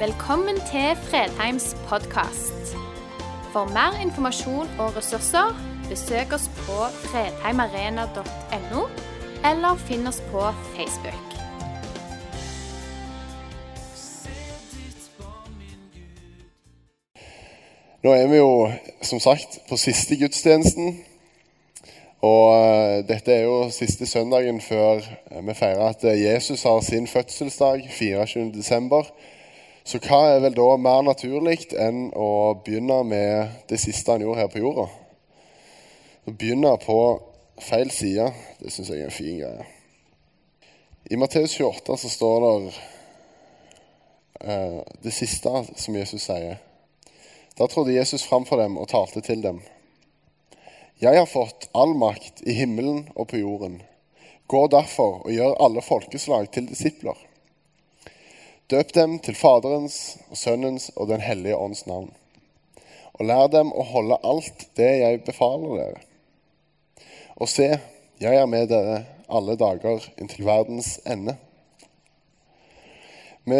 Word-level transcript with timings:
Velkommen 0.00 0.56
til 0.56 0.96
Fredheims 0.96 1.76
podkast. 1.88 2.76
For 3.52 3.64
mer 3.64 4.00
informasjon 4.02 4.68
og 4.78 4.96
ressurser, 4.96 5.50
besøk 5.88 6.32
oss 6.32 6.46
på 6.48 6.76
fredheimarena.no, 7.02 8.84
eller 9.50 9.82
finn 9.88 10.06
oss 10.08 10.22
på 10.30 10.40
Facebook. 10.76 11.26
Nå 18.02 18.14
er 18.14 18.26
vi 18.30 18.38
jo 18.38 18.70
som 19.02 19.20
sagt 19.20 19.58
på 19.68 19.76
siste 19.76 20.16
gudstjenesten. 20.16 20.96
Og 22.20 22.46
eh, 22.54 23.02
dette 23.08 23.36
er 23.36 23.44
jo 23.44 23.68
siste 23.68 24.08
søndagen 24.08 24.62
før 24.64 25.04
vi 25.42 25.58
feirer 25.60 25.92
at 25.92 26.08
Jesus 26.22 26.62
har 26.62 26.80
sin 26.88 27.06
fødselsdag 27.06 27.84
24. 27.98 28.64
Så 29.90 29.98
hva 30.04 30.20
er 30.30 30.42
vel 30.44 30.54
da 30.54 30.68
mer 30.78 31.00
naturlig 31.02 31.64
enn 31.74 32.12
å 32.14 32.54
begynne 32.62 33.00
med 33.02 33.64
det 33.66 33.80
siste 33.82 34.14
han 34.14 34.22
gjorde 34.22 34.44
her 34.44 34.50
på 34.52 34.60
jorda? 34.62 34.84
Å 36.30 36.30
begynne 36.30 36.76
på 36.78 36.98
feil 37.58 37.90
side, 37.90 38.28
det 38.60 38.70
syns 38.70 38.92
jeg 38.92 39.02
er 39.02 39.08
en 39.08 39.16
fin 39.16 39.40
greie. 39.40 39.64
I 41.10 41.18
Matteus 41.18 41.56
28 41.58 41.96
så 42.04 42.10
står 42.12 42.46
det 42.46 42.52
eh, 44.44 44.76
det 45.02 45.14
siste 45.16 45.64
som 45.74 45.96
Jesus 45.98 46.28
sier. 46.28 46.60
Da 47.58 47.66
trådte 47.66 47.96
Jesus 47.96 48.22
fram 48.30 48.46
for 48.46 48.62
dem 48.62 48.78
og 48.78 48.86
talte 48.92 49.24
til 49.26 49.42
dem. 49.42 49.58
Jeg 51.02 51.18
har 51.18 51.26
fått 51.26 51.66
all 51.74 51.96
makt 51.98 52.44
i 52.46 52.54
himmelen 52.60 53.08
og 53.16 53.32
på 53.34 53.42
jorden. 53.42 53.80
Gå 54.46 54.62
derfor 54.70 55.24
og 55.24 55.34
gjør 55.34 55.58
alle 55.66 55.82
folkeslag 55.82 56.46
til 56.54 56.70
disipler. 56.70 57.18
Døp 58.70 58.92
dem 58.94 59.16
til 59.18 59.34
Faderens 59.34 60.14
og 60.30 60.38
Sønnens 60.38 60.92
og 60.94 61.08
Den 61.10 61.18
hellige 61.20 61.56
ånds 61.58 61.86
navn. 61.90 62.14
Og 63.18 63.26
lær 63.26 63.48
dem 63.50 63.72
å 63.74 63.82
holde 63.82 64.14
alt 64.22 64.70
det 64.78 64.92
jeg 65.00 65.24
befaler 65.26 65.74
dere. 65.80 65.98
Og 67.42 67.50
se, 67.50 67.66
jeg 68.22 68.34
er 68.38 68.46
med 68.46 68.70
dere 68.70 69.02
alle 69.26 69.58
dager 69.58 69.98
inntil 70.22 70.46
verdens 70.46 71.02
ende. 71.02 71.34
Vi, 73.50 73.58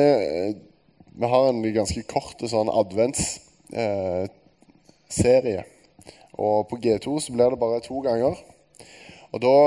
vi 1.19 1.27
har 1.35 1.49
en 1.49 1.59
ganske 1.75 2.07
kort 2.07 2.39
sånn 2.55 2.71
adventsserie. 2.71 5.59
Eh, 5.59 5.67
og 6.39 6.71
på 6.71 6.79
G2 6.87 7.19
så 7.19 7.35
blir 7.35 7.51
det 7.51 7.59
bare 7.59 7.83
to 7.83 7.99
ganger. 8.07 8.39
Og 9.35 9.43
da 9.43 9.59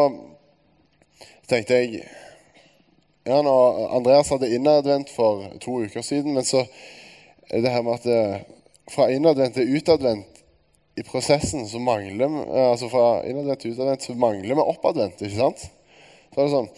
tenkte 1.52 1.83
jeg 1.83 2.07
ja, 3.25 3.39
og 3.39 3.95
Andreas 3.95 4.31
hadde 4.33 4.52
innadvendt 4.52 5.11
for 5.13 5.45
to 5.63 5.79
uker 5.85 6.03
siden, 6.03 6.35
men 6.35 6.43
så 6.47 6.66
er 7.49 7.63
det 7.63 7.71
her 7.71 7.85
med 7.85 7.99
at 7.99 8.07
det, 8.07 8.19
fra 8.91 9.07
innadvendt 9.11 9.55
til 9.55 9.77
utadvendt 9.77 10.41
i 10.99 11.03
prosessen 11.07 11.63
så 11.67 11.79
mangler 11.81 12.29
vi 12.29 12.41
altså 12.59 12.89
fra 12.91 13.05
innadvendt 13.25 13.63
til 13.63 13.73
utadvendt 13.73 14.03
så 14.05 14.13
mangler 14.13 14.59
vi 14.59 14.66
oppadvendt. 14.73 15.21
ikke 15.21 15.39
sant? 15.39 15.63
Så 16.33 16.41
er 16.41 16.44
det 16.44 16.57
sånn 16.57 16.73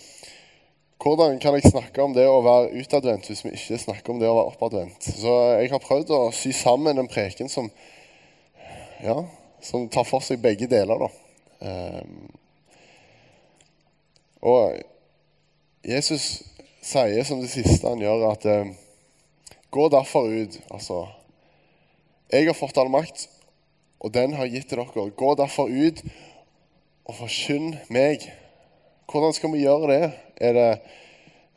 Hvordan 1.06 1.36
kan 1.44 1.54
jeg 1.58 1.70
snakke 1.70 2.02
om 2.02 2.14
det 2.16 2.24
å 2.26 2.40
være 2.42 2.80
utadvendt 2.80 3.28
hvis 3.30 3.44
vi 3.46 3.52
ikke 3.54 3.82
snakker 3.82 4.14
om 4.14 4.22
det 4.22 4.30
å 4.30 4.38
være 4.38 4.54
oppadvendt? 4.54 5.10
Så 5.20 5.34
jeg 5.60 5.70
har 5.74 5.84
prøvd 5.84 6.14
å 6.16 6.22
sy 6.34 6.54
sammen 6.56 6.98
en 6.98 7.12
preken 7.12 7.52
som 7.52 7.68
ja, 9.04 9.18
som 9.62 9.90
tar 9.92 10.08
for 10.08 10.24
seg 10.24 10.40
begge 10.42 10.70
deler. 10.72 11.04
da. 11.04 11.10
Um, 11.68 12.32
og 14.46 14.95
Jesus 15.86 16.42
sier 16.82 17.24
som 17.24 17.44
det 17.44 17.52
siste 17.52 17.86
han 17.86 18.02
gjør, 18.02 18.24
at 18.32 18.46
uh, 18.50 18.72
gå 19.70 19.84
derfor 19.94 20.32
ut. 20.34 20.58
Altså, 20.74 21.04
jeg 22.34 22.48
har 22.48 22.58
fått 22.58 22.80
all 22.82 22.90
makt, 22.90 23.28
og 24.02 24.14
den 24.16 24.34
har 24.34 24.50
gitt 24.50 24.66
til 24.72 24.82
dere. 24.82 25.10
Gå 25.14 25.30
derfor 25.38 25.70
ut 25.70 26.02
og 27.06 27.20
forkynn 27.20 27.76
meg. 27.94 28.26
Hvordan 29.12 29.36
skal 29.38 29.54
vi 29.54 29.62
gjøre 29.62 29.92
det? 29.92 30.08
Er 30.42 30.58
det 30.58 30.72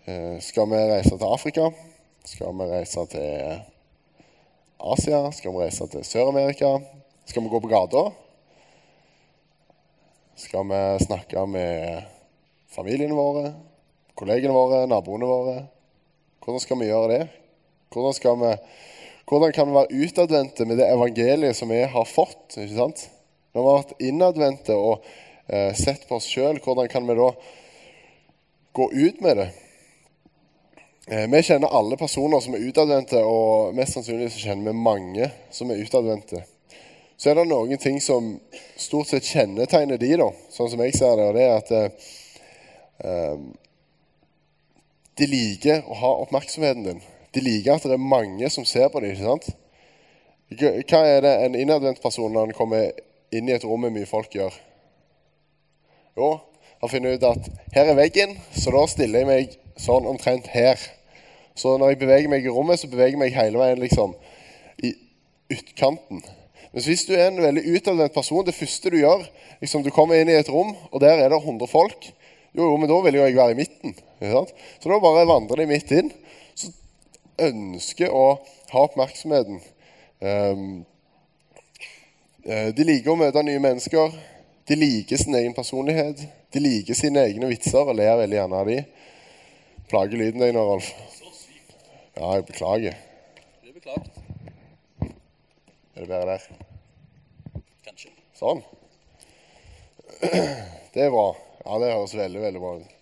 uh, 0.09 0.37
Skal 0.44 0.69
vi 0.69 0.83
reise 0.93 1.15
til 1.17 1.33
Afrika? 1.33 1.71
Skal 2.28 2.53
vi 2.61 2.69
reise 2.69 3.06
til 3.09 3.65
Asia? 4.93 5.22
Skal 5.33 5.56
vi 5.56 5.65
reise 5.65 5.88
til 5.88 6.05
Sør-Amerika? 6.05 6.75
Skal 7.25 7.47
vi 7.47 7.49
gå 7.49 7.62
på 7.65 7.72
gata? 7.72 8.11
Skal 10.37 10.69
vi 10.69 10.84
snakke 11.06 11.47
med 11.49 12.05
familiene 12.69 13.17
våre, 13.17 13.55
kollegene 14.19 14.55
våre, 14.55 14.83
naboene 14.91 15.29
våre? 15.29 15.55
Hvordan 16.43 16.62
skal 16.65 16.81
vi 16.81 16.89
gjøre 16.89 17.12
det? 17.12 17.21
Hvordan, 17.95 18.43
vi, 18.43 18.51
hvordan 19.31 19.55
kan 19.55 19.71
vi 19.71 19.77
være 19.79 20.03
utadvendte 20.03 20.67
med 20.69 20.81
det 20.81 20.91
evangeliet 20.91 21.56
som 21.56 21.71
vi 21.73 21.81
har 21.84 22.09
fått? 22.09 22.56
ikke 22.56 22.75
sant? 22.75 23.06
Når 23.55 23.62
vi 23.62 23.71
har 23.71 23.79
vært 23.79 24.05
innadvendte 24.11 24.77
og 24.77 25.06
eh, 25.47 25.73
sett 25.79 26.09
på 26.09 26.19
oss 26.19 26.29
sjøl, 26.29 26.61
hvordan 26.65 26.91
kan 26.93 27.09
vi 27.09 27.17
da 27.19 27.31
gå 28.79 28.91
ut 28.93 29.25
med 29.25 29.43
det? 29.43 29.49
Eh, 31.09 31.25
vi 31.31 31.43
kjenner 31.47 31.73
alle 31.73 31.97
personer 32.00 32.45
som 32.45 32.59
er 32.59 32.69
utadvendte, 32.69 33.25
og 33.25 33.75
mest 33.79 33.97
sannsynlig 33.97 34.33
så 34.35 34.49
kjenner 34.50 34.73
vi 34.73 34.87
mange 34.91 35.33
som 35.55 35.71
er 35.73 35.83
utadvendte 35.85 36.45
så 37.19 37.33
er 37.33 37.41
det 37.41 37.49
noen 37.50 37.81
ting 37.83 37.97
som 37.99 38.37
stort 38.79 39.11
sett 39.11 39.27
kjennetegner 39.27 39.99
de, 39.99 40.12
da, 40.21 40.29
sånn 40.55 40.69
som 40.71 40.83
jeg 40.85 40.95
ser 40.95 41.17
det. 41.19 41.25
Og 41.27 41.35
det 41.35 41.47
er 41.49 41.56
at 41.56 41.73
eh, 41.75 43.41
de 45.19 45.27
liker 45.27 45.87
å 45.87 45.97
ha 45.99 46.11
oppmerksomheten 46.25 46.84
din. 46.87 47.01
De 47.34 47.43
liker 47.43 47.75
at 47.75 47.87
det 47.87 47.97
er 47.97 48.11
mange 48.15 48.51
som 48.51 48.67
ser 48.69 48.89
på 48.93 49.03
dem. 49.03 49.12
ikke 49.12 49.27
sant? 49.27 49.49
Hva 50.89 51.01
er 51.05 51.25
det 51.27 51.34
en 51.45 51.59
innadvendt 51.59 52.03
person 52.03 52.33
når 52.33 52.49
han 52.49 52.56
kommer 52.56 52.93
inn 53.34 53.51
i 53.51 53.56
et 53.56 53.65
rom 53.67 53.83
med 53.84 53.93
mye 53.97 54.09
folk, 54.09 54.33
gjør? 54.33 54.55
Jo, 56.19 56.31
han 56.81 56.91
finner 56.91 57.19
ut 57.19 57.27
at 57.27 57.51
her 57.75 57.91
er 57.91 57.99
veggen, 57.99 58.39
så 58.55 58.73
da 58.75 58.87
stiller 58.91 59.23
jeg 59.23 59.29
meg 59.29 59.59
sånn 59.79 60.09
omtrent 60.09 60.49
her. 60.55 60.81
Så 61.59 61.75
når 61.77 61.93
jeg 61.93 62.00
beveger 62.05 62.31
meg 62.31 62.47
i 62.47 62.55
rommet, 62.55 62.81
så 62.81 62.91
beveger 62.91 63.17
jeg 63.17 63.23
meg 63.23 63.37
hele 63.37 63.61
veien 63.61 63.83
liksom 63.83 64.15
i 64.87 64.95
utkanten. 65.53 66.23
Men 66.73 66.85
hvis 66.85 67.05
du 67.09 67.15
er 67.17 67.29
en 67.29 67.43
veldig 67.43 67.65
utadvendt 67.75 68.15
person, 68.15 68.45
det 68.47 68.55
første 68.55 68.93
du 68.93 68.99
gjør 69.00 69.25
liksom 69.59 69.83
Du 69.83 69.91
kommer 69.91 70.15
inn 70.15 70.29
i 70.31 70.37
et 70.39 70.50
rom, 70.53 70.77
og 70.93 71.00
der 71.03 71.19
er 71.19 71.33
det 71.33 71.41
100 71.43 71.67
folk. 71.67 72.11
Jo, 72.58 72.64
jo, 72.72 72.76
men 72.76 72.91
da 72.91 72.96
vil 73.04 73.14
jo 73.14 73.22
jeg 73.22 73.36
være 73.38 73.54
i 73.54 73.58
midten. 73.60 73.92
Så 74.19 74.91
da 74.91 74.96
bare 74.98 75.26
vandrer 75.30 75.60
de 75.62 75.66
midt 75.70 75.92
inn. 75.94 76.08
Så 76.58 76.72
ønsker 77.46 78.10
å 78.10 78.24
ha 78.72 78.82
oppmerksomheten. 78.82 79.60
Um, 80.19 80.64
de 82.42 82.88
liker 82.88 83.14
å 83.14 83.20
møte 83.20 83.46
nye 83.46 83.62
mennesker. 83.62 84.19
De 84.66 84.74
liker 84.74 85.22
sin 85.22 85.38
egen 85.38 85.54
personlighet. 85.54 86.24
De 86.50 86.64
liker 86.64 86.98
sine 86.98 87.28
egne 87.30 87.52
vitser 87.52 87.78
og 87.78 87.94
ler 87.94 88.19
veldig 88.24 88.41
gjerne 88.41 88.62
av 88.64 88.75
de. 88.75 88.80
Plager 89.88 90.19
lyden 90.19 90.42
deg 90.42 90.50
nå, 90.56 90.66
Rolf? 90.66 90.90
Ja, 92.19 92.34
jeg 92.34 92.48
beklager. 92.50 92.98
Det 93.62 93.70
er. 93.86 94.08
Er 95.94 96.02
det 96.02 96.08
bedre 96.10 96.34
der? 96.34 96.48
Kanskje. 97.86 98.10
Sånn. 98.42 98.66
Det 100.94 101.06
er 101.06 101.14
bra. 101.14 101.28
Ja, 101.66 101.78
det 101.78 101.92
høres 101.92 102.16
veldig, 102.16 102.41
veldig 102.41 102.60
bra 102.62 102.76
ut. 102.78 102.94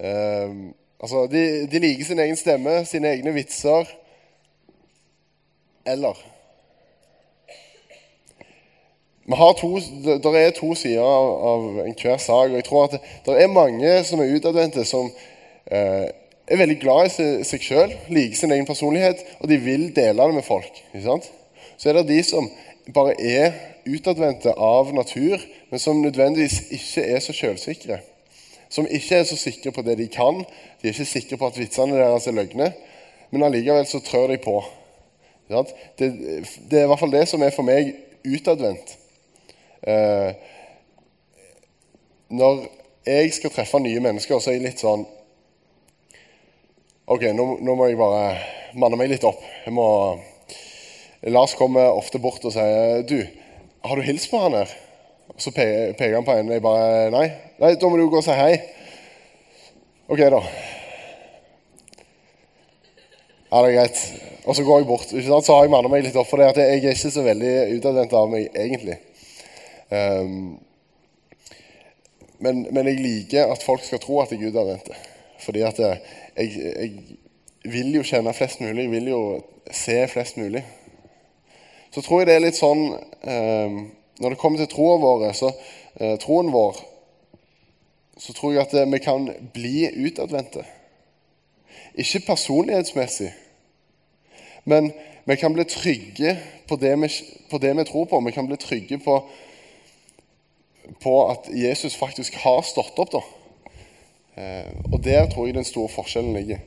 Um, 0.00 0.74
altså, 1.00 1.26
de, 1.30 1.66
de, 1.70 1.78
liker 1.78 2.04
sin 2.04 2.22
egen 2.22 2.36
stemme, 2.36 2.84
sine 2.88 3.12
egne 3.14 3.34
vitser. 3.36 3.88
Eller 5.86 6.18
vi 9.30 9.36
har 9.36 9.52
to, 9.52 9.78
Der 10.22 10.36
er 10.36 10.50
to 10.50 10.74
sider 10.74 11.02
av, 11.06 11.26
av 11.52 11.82
enhver 11.84 12.16
sak. 12.18 12.50
og 12.50 12.56
jeg 12.58 12.64
tror 12.66 12.84
at 12.84 12.96
det, 13.26 13.36
er 13.42 13.52
mange 13.52 13.92
som 14.04 14.20
er 14.20 14.32
utadvendte, 14.34 14.84
som 14.84 15.10
eh, 15.70 16.08
er 16.50 16.58
veldig 16.58 16.78
glad 16.80 17.06
i 17.06 17.44
seg 17.46 17.62
sjøl, 17.62 17.94
liker 18.10 18.36
sin 18.36 18.50
egen 18.50 18.66
personlighet, 18.66 19.22
og 19.38 19.46
de 19.48 19.60
vil 19.62 19.84
dele 19.94 20.26
det 20.26 20.34
med 20.34 20.42
folk. 20.42 20.82
Så 21.76 21.88
er 21.88 22.00
det 22.00 22.08
de 22.08 22.18
som 22.26 22.50
bare 22.94 23.14
er 23.18 23.54
utadvendte 23.88 24.52
av 24.56 24.92
natur, 24.94 25.40
men 25.70 25.82
som 25.82 26.02
nødvendigvis 26.02 26.60
ikke 26.76 27.06
er 27.06 27.22
så 27.24 27.34
sjølsikre. 27.36 28.00
Som 28.70 28.86
ikke 28.86 29.20
er 29.20 29.24
så 29.26 29.38
sikre 29.38 29.72
på 29.74 29.82
det 29.82 29.96
de 29.98 30.06
kan. 30.12 30.44
De 30.80 30.88
er 30.88 30.94
ikke 30.94 31.08
sikre 31.08 31.38
på 31.40 31.48
at 31.50 31.58
vitsene 31.58 31.98
deres 31.98 32.28
er 32.30 32.36
løgne, 32.36 32.70
men 33.30 33.46
allikevel 33.46 33.86
så 33.86 34.02
trør 34.04 34.30
de 34.30 34.38
på. 34.42 34.60
Det, 35.50 35.64
det, 35.98 36.78
er 36.78 36.84
i 36.84 36.86
hvert 36.86 37.00
fall 37.00 37.12
det 37.12 37.24
som 37.28 37.42
er 37.42 37.54
for 37.54 37.66
meg 37.66 37.90
utadvendt. 38.22 38.94
Eh, 39.82 40.30
når 42.30 42.60
jeg 43.06 43.32
skal 43.34 43.50
treffe 43.50 43.80
nye 43.82 44.02
mennesker, 44.04 44.38
så 44.38 44.52
er 44.52 44.60
jeg 44.60 44.68
litt 44.68 44.82
sånn 44.82 45.06
Ok, 47.10 47.24
nå, 47.34 47.44
nå, 47.58 47.74
må 47.74 47.88
jeg 47.88 47.98
bare 47.98 48.36
manne 48.78 48.94
meg 49.00 49.08
litt 49.10 49.24
opp. 49.26 49.40
Jeg 49.64 49.74
må... 49.74 49.86
Lars 51.28 51.54
kommer 51.54 51.92
ofte 51.92 52.18
bort 52.18 52.44
og 52.48 52.54
sier 52.54 53.02
Du, 53.04 53.18
har 53.84 53.96
du 53.96 54.04
hilst 54.06 54.30
på 54.30 54.40
han 54.40 54.56
her? 54.56 54.70
Så 55.40 55.52
peker 55.52 56.14
han 56.16 56.24
på 56.24 56.36
en, 56.36 56.48
og 56.48 56.56
Jeg 56.56 56.64
bare 56.64 57.10
Nei. 57.12 57.26
Nei, 57.60 57.74
da 57.76 57.88
må 57.88 57.98
du 58.00 58.08
gå 58.08 58.20
og 58.20 58.24
si 58.24 58.36
hei. 58.36 58.54
Ok, 60.10 60.20
da. 60.32 60.40
Ja, 63.50 63.60
det 63.60 63.68
er 63.68 63.76
greit. 63.76 64.00
Og 64.44 64.56
så 64.56 64.64
går 64.64 64.80
jeg 64.80 64.88
bort. 64.88 65.12
Ikke 65.12 65.28
sant? 65.28 65.46
Så 65.46 65.54
har 65.54 65.66
jeg 65.66 65.72
mannet 65.72 65.92
meg 65.92 66.04
litt 66.06 66.16
opp 66.18 66.28
for 66.30 66.40
det 66.40 66.48
at 66.50 66.58
jeg 66.60 66.80
er 66.80 66.96
ikke 66.96 67.12
så 67.14 67.24
veldig 67.24 67.54
utadvendt 67.76 68.16
av 68.16 68.32
meg, 68.32 68.48
egentlig. 68.56 68.96
Um, 69.90 70.58
men, 72.40 72.64
men, 72.70 72.88
jeg 72.88 73.00
liker 73.04 73.52
at 73.52 73.64
folk 73.64 73.84
skal 73.84 74.00
tro 74.02 74.20
at 74.22 74.32
jeg 74.32 74.40
er 74.40 74.52
utadvendt. 74.54 74.90
Fordi 75.44 75.64
at 75.66 75.80
jeg, 75.82 75.98
jeg, 76.36 76.92
vil 77.70 77.94
jo 77.98 78.04
kjenne 78.06 78.34
flest 78.36 78.62
mulig. 78.64 78.86
Jeg 78.86 78.94
vil 78.94 79.10
jo 79.12 79.22
se 79.70 79.98
flest 80.08 80.40
mulig. 80.40 80.64
Så 81.90 82.02
tror 82.02 82.20
jeg 82.20 82.30
det 82.30 82.36
er 82.38 82.44
litt 82.44 82.58
sånn 82.58 82.84
eh, 82.94 83.78
Når 84.20 84.34
det 84.34 84.38
kommer 84.38 84.60
til 84.60 84.70
troen 84.70 85.00
vår, 85.02 85.30
så, 85.34 85.50
eh, 85.96 86.16
troen 86.22 86.52
vår, 86.54 86.78
så 88.20 88.34
tror 88.36 88.52
jeg 88.52 88.66
at 88.66 88.74
uh, 88.76 88.84
vi 88.92 88.98
kan 89.00 89.30
bli 89.54 89.86
utadvendte. 90.04 90.66
Ikke 91.96 92.20
personlighetsmessig, 92.26 93.30
men 94.68 94.90
vi 95.24 95.36
kan 95.40 95.54
bli 95.56 95.64
trygge 95.64 96.34
på 96.68 96.76
det 96.76 96.92
vi, 97.00 97.08
på 97.50 97.58
det 97.58 97.72
vi 97.78 97.84
tror 97.88 98.04
på. 98.10 98.20
Vi 98.20 98.36
kan 98.36 98.46
bli 98.46 98.56
trygge 98.60 98.98
på, 98.98 99.16
på, 101.00 101.14
at 101.30 101.48
Jesus 101.48 101.96
faktisk 101.96 102.36
har 102.44 102.62
stått 102.62 102.98
opp. 103.00 103.12
da. 103.16 103.22
Eh, 104.36 104.68
og 104.92 105.00
der 105.04 105.30
tror 105.30 105.46
jeg 105.46 105.56
den 105.56 105.64
store 105.64 105.88
forskjellen 105.88 106.36
ligger. 106.36 106.60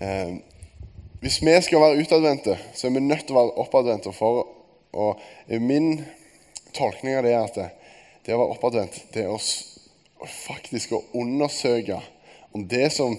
Eh, 0.00 0.53
hvis 1.24 1.40
vi 1.40 1.54
skal 1.64 1.80
være 1.80 2.02
utadvendte, 2.04 2.58
så 2.76 2.86
er 2.86 2.92
vi 2.92 3.00
nødt 3.00 3.22
til 3.24 3.32
å 3.32 3.38
være 3.38 3.62
oppadvendte. 3.62 4.10
For, 4.12 4.42
og 4.92 5.22
min 5.56 6.02
tolkning 6.76 7.16
av 7.16 7.24
det 7.24 7.32
er 7.32 7.46
at 7.46 7.56
det, 7.56 7.68
det 8.26 8.34
å 8.34 8.42
være 8.42 8.56
oppadvendt, 8.58 8.98
det 9.14 9.24
er 9.24 9.32
å 9.32 9.38
faktisk 10.28 10.92
å 10.92 11.00
undersøke 11.16 11.96
om 12.52 12.66
det 12.68 12.90
som 12.92 13.16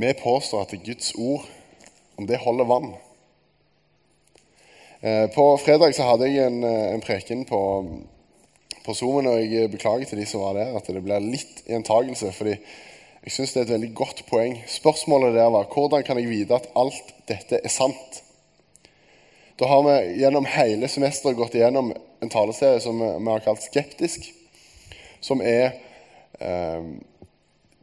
vi 0.00 0.14
påstår 0.16 0.64
at 0.64 0.72
det 0.72 0.80
er 0.80 0.88
Guds 0.88 1.12
ord, 1.20 1.44
om 2.16 2.24
det 2.28 2.40
holder 2.40 2.68
vann. 2.72 2.90
Eh, 5.04 5.28
på 5.36 5.46
fredag 5.60 5.92
så 5.96 6.08
hadde 6.08 6.32
jeg 6.32 6.48
en, 6.48 6.62
eh, 6.64 6.88
en 6.94 7.04
preken 7.04 7.44
på, 7.48 7.60
på 8.80 8.96
Zoomen, 8.96 9.28
og 9.28 9.44
jeg 9.44 9.72
beklager 9.76 10.08
til 10.08 10.24
de 10.24 10.28
som 10.28 10.40
var 10.40 10.56
der 10.56 10.76
at 10.80 10.88
det 10.88 11.04
blir 11.04 11.20
litt 11.20 11.66
gjentagelse. 11.68 12.32
fordi 12.32 12.56
jeg 13.26 13.34
syns 13.34 13.52
det 13.52 13.58
er 13.58 13.64
et 13.66 13.74
veldig 13.74 13.88
godt 13.98 14.20
poeng. 14.28 14.60
Spørsmålet 14.70 15.34
der 15.34 15.48
var 15.50 15.66
hvordan 15.72 16.04
kan 16.06 16.20
jeg 16.20 16.30
vite 16.30 16.54
at 16.54 16.68
alt 16.78 17.08
dette 17.26 17.58
er 17.58 17.72
sant? 17.74 18.20
Da 19.58 19.66
har 19.66 19.82
vi 19.82 20.20
gjennom 20.20 20.46
hele 20.46 20.86
semesteret 20.86 21.34
gått 21.34 21.56
igjennom 21.58 21.90
en 22.22 22.30
taleserie 22.30 22.78
som 22.84 23.00
vi 23.02 23.26
har 23.26 23.42
kalt 23.42 23.64
Skeptisk. 23.66 24.28
Som 25.18 25.42
er 25.42 25.74
eh, 26.38 26.86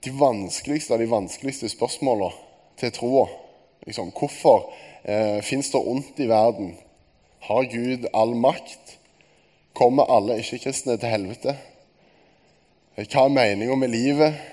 de 0.08 0.16
vanskeligste 0.16 0.96
av 0.96 1.04
de 1.04 1.10
vanskeligste 1.12 1.68
spørsmåla 1.76 2.32
til 2.80 2.96
troa. 2.96 3.28
Liksom, 3.84 4.16
hvorfor 4.16 4.70
eh, 5.04 5.44
fins 5.44 5.74
det 5.76 5.84
ondt 5.84 6.24
i 6.24 6.30
verden? 6.32 6.72
Har 7.50 7.68
Gud 7.68 8.08
all 8.16 8.32
makt? 8.40 8.96
Kommer 9.76 10.08
alle 10.08 10.40
ikke-kristne 10.40 10.96
til 11.02 11.18
helvete? 11.18 11.60
Hva 12.96 13.28
er 13.28 13.40
meninga 13.42 13.76
med 13.76 13.92
livet? 13.92 14.53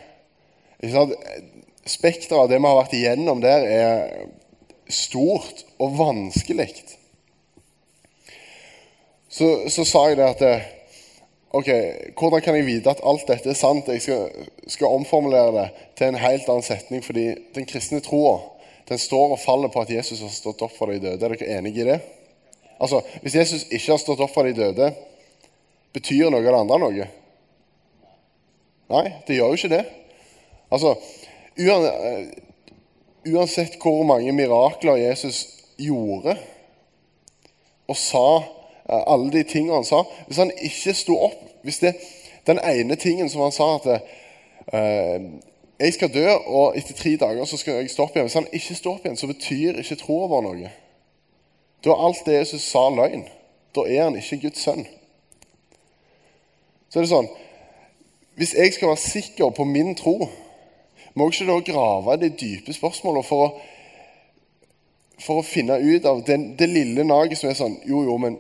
Spekteret 0.81 2.37
av 2.39 2.49
det 2.49 2.59
vi 2.61 2.69
har 2.69 2.79
vært 2.79 2.97
igjennom 2.97 3.43
der, 3.43 3.67
er 3.67 4.91
stort 4.91 5.65
og 5.79 5.97
vanskelig. 5.99 6.71
Så, 9.31 9.71
så 9.71 9.87
sa 9.87 10.09
jeg 10.11 10.21
det 10.21 10.29
at 10.35 10.77
Ok, 11.51 11.67
Hvordan 12.15 12.43
kan 12.45 12.55
jeg 12.55 12.67
vite 12.69 12.93
at 12.93 13.01
alt 13.03 13.27
dette 13.27 13.51
er 13.51 13.59
sant? 13.59 13.89
Jeg 13.91 14.05
skal, 14.05 14.29
skal 14.71 14.93
omformulere 14.95 15.51
det 15.57 15.65
til 15.99 16.07
en 16.07 16.19
helt 16.23 16.47
annen 16.47 16.63
setning. 16.63 17.03
fordi 17.03 17.35
den 17.57 17.67
kristne 17.67 17.99
troa 18.01 18.39
den 18.89 18.99
står 18.99 19.35
og 19.35 19.39
faller 19.39 19.71
på 19.71 19.83
at 19.83 19.91
Jesus 19.91 20.21
har 20.21 20.31
stått 20.35 20.63
opp 20.63 20.73
for 20.75 20.91
de 20.91 20.99
døde. 20.99 21.19
Er 21.27 21.35
dere 21.35 21.59
enige 21.59 21.83
i 21.83 21.89
det? 21.91 22.01
Altså, 22.81 23.03
Hvis 23.23 23.35
Jesus 23.35 23.67
ikke 23.71 23.93
har 23.93 23.99
stått 23.99 24.21
opp 24.21 24.33
for 24.35 24.47
de 24.47 24.55
døde, 24.55 24.93
betyr 25.93 26.31
noe 26.31 26.43
av 26.43 26.47
det 26.47 26.61
andre 26.61 26.79
noe? 26.79 27.09
Nei, 28.91 29.05
det 29.27 29.37
gjør 29.37 29.53
jo 29.53 29.59
ikke 29.59 29.75
det. 29.75 29.85
Altså, 30.71 30.95
Uansett 33.31 33.77
hvor 33.83 34.03
mange 34.09 34.33
mirakler 34.33 34.97
Jesus 34.97 35.43
gjorde 35.77 36.39
og 37.91 37.97
sa 37.99 38.25
Eh, 38.91 39.03
alle 39.07 39.33
de 39.33 39.43
tingene 39.43 39.75
han 39.75 39.85
sa 39.85 40.03
Hvis 40.27 40.37
han 40.37 40.51
ikke 40.63 40.95
sto 40.95 41.17
opp 41.25 41.39
Hvis 41.63 41.79
det, 41.79 41.95
den 42.47 42.59
ene 42.65 42.97
tingen 42.97 43.29
som 43.31 43.43
han 43.45 43.53
sa 43.53 43.75
at 43.77 43.87
uh, 44.73 45.21
jeg 45.81 45.93
skal 45.93 46.11
dø, 46.15 46.25
og 46.47 46.77
etter 46.77 46.95
tre 46.97 47.11
dager 47.17 47.45
så 47.45 47.57
skal 47.57 47.75
jeg 47.75 47.91
stå 47.91 48.05
opp 48.05 48.17
igjen. 48.17 48.27
Hvis 48.29 48.37
han 48.37 48.47
ikke 48.53 48.75
står 48.75 48.95
opp 48.95 49.05
igjen, 49.05 49.17
så 49.17 49.29
betyr 49.29 49.79
ikke 49.81 49.97
troa 50.01 50.27
vår 50.29 50.43
noe. 50.45 50.71
Da 51.85 51.93
er 51.93 52.03
alt 52.07 52.23
det 52.27 52.35
Jesus 52.39 52.65
sa, 52.65 52.87
løgn. 52.93 53.27
Da 53.77 53.85
er 53.85 54.03
han 54.07 54.17
ikke 54.17 54.41
Guds 54.47 54.65
sønn. 54.65 54.87
Så 56.89 56.99
er 57.01 57.05
det 57.05 57.13
sånn 57.13 57.29
Hvis 58.41 58.55
jeg 58.57 58.73
skal 58.77 58.93
være 58.93 59.05
sikker 59.05 59.53
på 59.57 59.69
min 59.69 59.93
tro, 60.01 60.17
må 61.15 61.31
ikke 61.31 61.49
da 61.49 61.59
grave 61.73 62.17
det 62.21 62.33
de 62.35 62.47
dype 62.47 62.75
spørsmålene 62.75 63.27
for 63.27 63.47
å, 63.47 63.51
for 65.21 65.41
å 65.41 65.47
finne 65.47 65.79
ut 65.81 66.07
av 66.09 66.23
den, 66.27 66.53
det 66.59 66.71
lille 66.71 67.05
naget 67.07 67.41
som 67.41 67.51
er 67.51 67.59
sånn 67.59 67.81
Jo, 67.89 68.05
jo, 68.07 68.17
men 68.23 68.39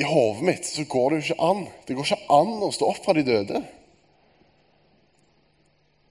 i 0.00 0.06
hodet 0.08 0.46
mitt 0.46 0.66
så 0.66 0.86
går 0.88 1.10
det 1.10 1.18
jo 1.20 1.26
ikke 1.28 1.44
an. 1.44 1.66
Det 1.86 1.96
går 1.96 2.08
ikke 2.08 2.32
an 2.32 2.52
å 2.64 2.72
stå 2.72 2.88
opp 2.88 3.02
fra 3.04 3.14
de 3.16 3.24
døde. 3.26 3.60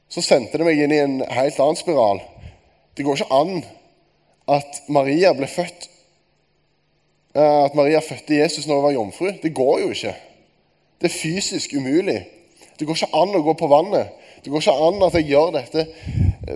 Så 0.10 0.22
sendte 0.26 0.58
det 0.62 0.66
meg 0.66 0.82
inn 0.82 0.94
i 0.94 1.02
en 1.02 1.16
helt 1.26 1.58
annen 1.62 1.78
spiral. 1.78 2.22
Det 2.98 3.06
går 3.06 3.18
ikke 3.18 3.40
an 3.40 3.64
at 4.50 4.82
Maria 4.90 5.32
ble 5.38 5.46
født 5.46 5.86
eh, 7.38 7.60
At 7.66 7.76
Maria 7.78 8.02
fødte 8.02 8.40
Jesus 8.40 8.66
når 8.66 8.80
hun 8.80 8.86
var 8.88 8.96
jomfru. 8.96 9.30
Det 9.42 9.54
går 9.58 9.76
jo 9.84 9.92
ikke. 9.94 10.16
Det 11.02 11.10
er 11.10 11.18
fysisk 11.18 11.74
umulig. 11.78 12.20
Det 12.80 12.88
går 12.88 12.98
ikke 12.98 13.22
an 13.22 13.38
å 13.38 13.44
gå 13.46 13.54
på 13.58 13.70
vannet. 13.72 14.14
Det 14.44 14.52
går 14.52 14.60
ikke 14.60 14.72
an 14.88 15.04
at 15.04 15.16
jeg 15.20 15.28
gjør 15.30 15.52
dette 15.58 15.86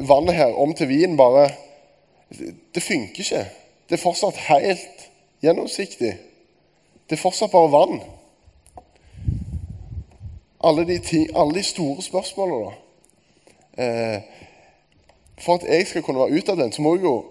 vannet 0.07 0.35
her 0.35 0.53
om 0.59 0.73
til 0.73 0.87
vin. 0.87 1.17
bare 1.17 1.49
Det 2.75 2.83
funker 2.83 3.19
ikke. 3.19 3.45
Det 3.89 3.97
er 3.97 4.03
fortsatt 4.03 4.37
helt 4.47 5.09
gjennomsiktig. 5.43 6.13
Det 7.09 7.17
er 7.17 7.21
fortsatt 7.21 7.51
bare 7.51 7.71
vann. 7.71 8.01
Alle 10.63 10.87
de, 10.87 10.97
ting, 10.99 11.27
alle 11.35 11.53
de 11.59 11.63
store 11.63 12.01
spørsmålene, 12.01 12.69
da. 12.69 13.83
Eh, 13.83 14.21
for 15.41 15.55
at 15.55 15.67
jeg 15.67 15.87
skal 15.87 16.03
kunne 16.03 16.19
være 16.19 16.39
ute 16.39 16.51
av 16.51 16.57
den, 16.57 16.71
så 16.71 16.81
må 16.81 16.95
jeg 16.95 17.03
jo 17.03 17.25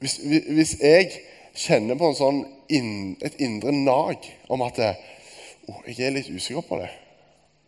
Hvis, 0.00 0.16
hvis 0.48 0.76
jeg 0.80 1.10
kjenner 1.54 1.98
på 2.00 2.08
sånn 2.16 2.38
inn, 2.72 3.18
et 3.20 3.34
indre 3.36 3.72
nag 3.72 4.24
om 4.48 4.62
at 4.64 4.78
oh, 4.80 5.82
jeg 5.84 6.06
er 6.06 6.14
litt 6.14 6.30
usikker 6.32 6.64
på 6.64 6.78
det 6.80 6.88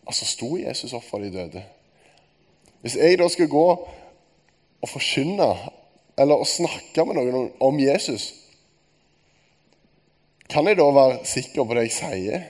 Altså, 0.06 0.26
sto 0.26 0.56
Jesus 0.58 0.92
opp 0.96 1.04
for 1.06 1.22
de 1.22 1.30
døde? 1.32 1.62
Hvis 2.82 2.96
jeg 2.98 3.18
da 3.18 3.28
skal 3.30 3.50
gå 3.50 3.66
og 4.82 4.90
forkynne 4.90 5.50
eller 6.18 6.40
å 6.40 6.46
snakke 6.48 7.04
med 7.06 7.18
noen 7.18 7.52
om 7.62 7.78
Jesus 7.80 8.32
kan 10.52 10.66
jeg 10.68 10.76
da 10.76 10.88
være 10.92 11.22
sikker 11.24 11.64
på 11.64 11.76
det 11.76 11.86
jeg 11.86 11.94
sier? 11.96 12.42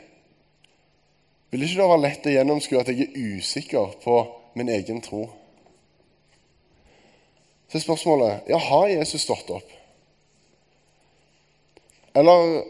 Vil 1.52 1.60
det 1.60 1.68
ikke 1.68 1.82
da 1.82 1.90
være 1.92 2.02
lett 2.02 2.26
å 2.26 2.32
gjennomskue 2.32 2.80
at 2.80 2.90
jeg 2.90 3.04
er 3.04 3.36
usikker 3.36 3.92
på 4.02 4.16
min 4.58 4.72
egen 4.72 4.98
tro? 5.04 5.26
Så 7.68 7.78
er 7.78 7.84
spørsmålet 7.84 8.50
ja, 8.50 8.58
har 8.58 8.88
Jesus 8.90 9.22
stått 9.22 9.52
opp. 9.54 9.70
Eller 12.18 12.64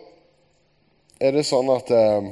er 1.22 1.32
det 1.34 1.46
sånn 1.48 1.70
at 1.74 1.88
eh, 1.94 2.28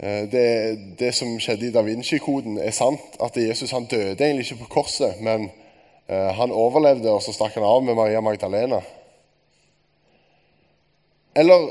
det, 0.00 0.78
det, 0.98 1.12
som 1.12 1.34
skjedde 1.36 1.66
i 1.68 1.72
Da 1.74 1.82
Vinci-koden, 1.84 2.56
er 2.56 2.72
sant? 2.72 3.18
At 3.20 3.36
Jesus 3.36 3.74
han 3.76 3.84
døde 3.90 4.16
egentlig 4.16 4.46
ikke 4.46 4.62
på 4.62 4.70
korset, 4.78 5.18
men 5.20 5.50
eh, 6.08 6.30
han 6.38 6.54
overlevde, 6.56 7.10
og 7.12 7.20
så 7.20 7.34
stakk 7.36 7.58
han 7.58 7.66
av 7.68 7.82
med 7.84 7.98
Maria 7.98 8.22
Magdalena? 8.24 8.80
Eller, 11.36 11.68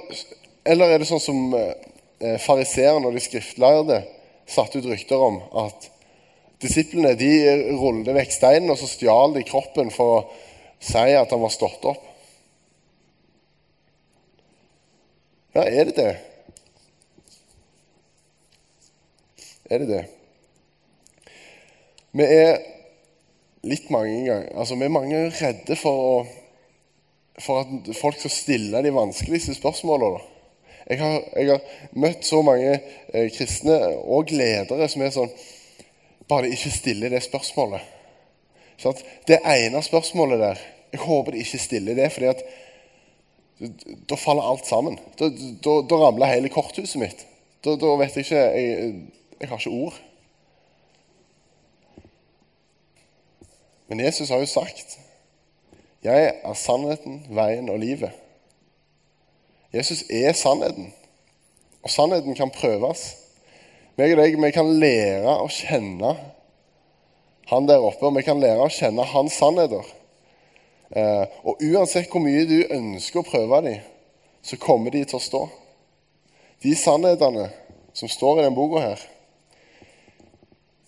eller, 0.62 0.94
er 0.94 1.02
det 1.02 1.10
sånn 1.10 1.24
som 1.24 1.42
eh, 1.58 2.38
fariseerne 2.46 3.10
og 3.10 3.18
de 3.18 3.26
skriftlærde 3.26 4.04
satte 4.50 4.78
ut 4.78 4.92
rykter 4.92 5.26
om 5.26 5.42
at 5.66 5.90
disiplene 6.62 7.16
de 7.18 7.34
rullet 7.80 8.14
vekk 8.14 8.38
steinen, 8.38 8.70
og 8.70 8.78
så 8.78 8.92
stjal 8.94 9.34
de 9.34 9.46
kroppen 9.48 9.90
for 9.96 10.20
å 10.20 10.24
si 10.80 11.18
at 11.18 11.34
han 11.34 11.42
var 11.42 11.54
stått 11.54 11.90
opp? 11.90 12.06
Ja, 15.58 15.66
er 15.66 15.90
det 15.90 15.98
det? 15.98 16.12
Er 19.70 19.84
det 19.84 19.90
det? 19.90 20.04
Vi 22.12 22.26
er 22.26 22.56
litt 23.70 23.90
mange 23.94 24.26
ganger 24.26 24.48
Altså, 24.58 24.76
vi 24.76 24.88
er 24.88 24.94
mange 24.94 25.24
redde 25.30 25.78
for 25.80 26.06
å 26.10 26.14
for 27.40 27.62
at 27.62 27.96
folk 27.96 28.18
skal 28.20 28.34
stille 28.34 28.82
de 28.84 28.92
vanskeligste 28.92 29.54
spørsmålene. 29.56 30.18
Jeg 30.90 31.00
har, 31.00 31.22
jeg 31.38 31.52
har 31.54 31.62
møtt 32.04 32.26
så 32.28 32.42
mange 32.44 32.74
eh, 32.74 33.30
kristne 33.32 33.78
og 34.02 34.34
ledere 34.36 34.90
som 34.92 35.06
er 35.06 35.14
sånn 35.16 35.32
bare 36.30 36.50
ikke 36.54 36.72
stiller 36.74 37.14
det 37.14 37.22
spørsmålet. 37.26 37.86
Sånn 38.82 39.00
det 39.30 39.40
ene 39.48 39.82
spørsmålet 39.86 40.44
der 40.44 40.60
Jeg 40.90 41.04
håper 41.04 41.36
de 41.36 41.44
ikke 41.44 41.62
stiller 41.62 41.96
det, 41.96 42.08
fordi 42.12 43.70
da 44.10 44.18
faller 44.18 44.48
alt 44.50 44.66
sammen. 44.66 44.96
Da, 45.20 45.28
da, 45.30 45.74
da 45.86 46.00
ramler 46.02 46.32
hele 46.32 46.50
korthuset 46.50 46.98
mitt. 46.98 47.26
Da, 47.62 47.76
da 47.78 47.92
vet 48.00 48.16
jeg 48.18 48.26
ikke 48.26 48.40
jeg, 48.42 48.94
jeg 49.40 49.50
har 49.50 49.58
ikke 49.58 49.70
ord. 49.70 50.00
Men 53.88 54.00
Jesus 54.00 54.30
har 54.30 54.38
jo 54.38 54.46
sagt 54.46 55.00
'Jeg 56.04 56.34
er 56.44 56.54
sannheten, 56.54 57.26
veien 57.30 57.70
og 57.70 57.80
livet'. 57.80 58.16
Jesus 59.74 60.04
er 60.10 60.34
sannheten, 60.34 60.94
og 61.84 61.90
sannheten 61.90 62.36
kan 62.36 62.52
prøves. 62.52 63.18
Meg 63.98 64.12
og 64.12 64.18
deg, 64.18 64.42
vi 64.42 64.52
kan 64.52 64.80
lære 64.80 65.34
å 65.44 65.48
kjenne 65.48 66.16
han 67.50 67.68
der 67.68 67.84
oppe, 67.84 68.06
og 68.06 68.16
vi 68.16 68.22
kan 68.22 68.40
lære 68.40 68.62
å 68.64 68.70
kjenne 68.70 69.04
hans 69.04 69.34
sannheter. 69.34 69.84
Eh, 70.96 71.26
og 71.44 71.62
uansett 71.62 72.10
hvor 72.10 72.22
mye 72.22 72.46
du 72.46 72.64
ønsker 72.70 73.20
å 73.20 73.28
prøve 73.28 73.62
dem, 73.62 73.80
så 74.42 74.58
kommer 74.58 74.92
de 74.92 75.04
til 75.04 75.18
å 75.18 75.24
stå. 75.24 75.50
De 76.64 76.76
sannhetene 76.76 77.50
som 77.94 78.10
står 78.10 78.40
i 78.40 78.44
denne 78.44 78.56
boka 78.56 78.80
her 78.80 79.19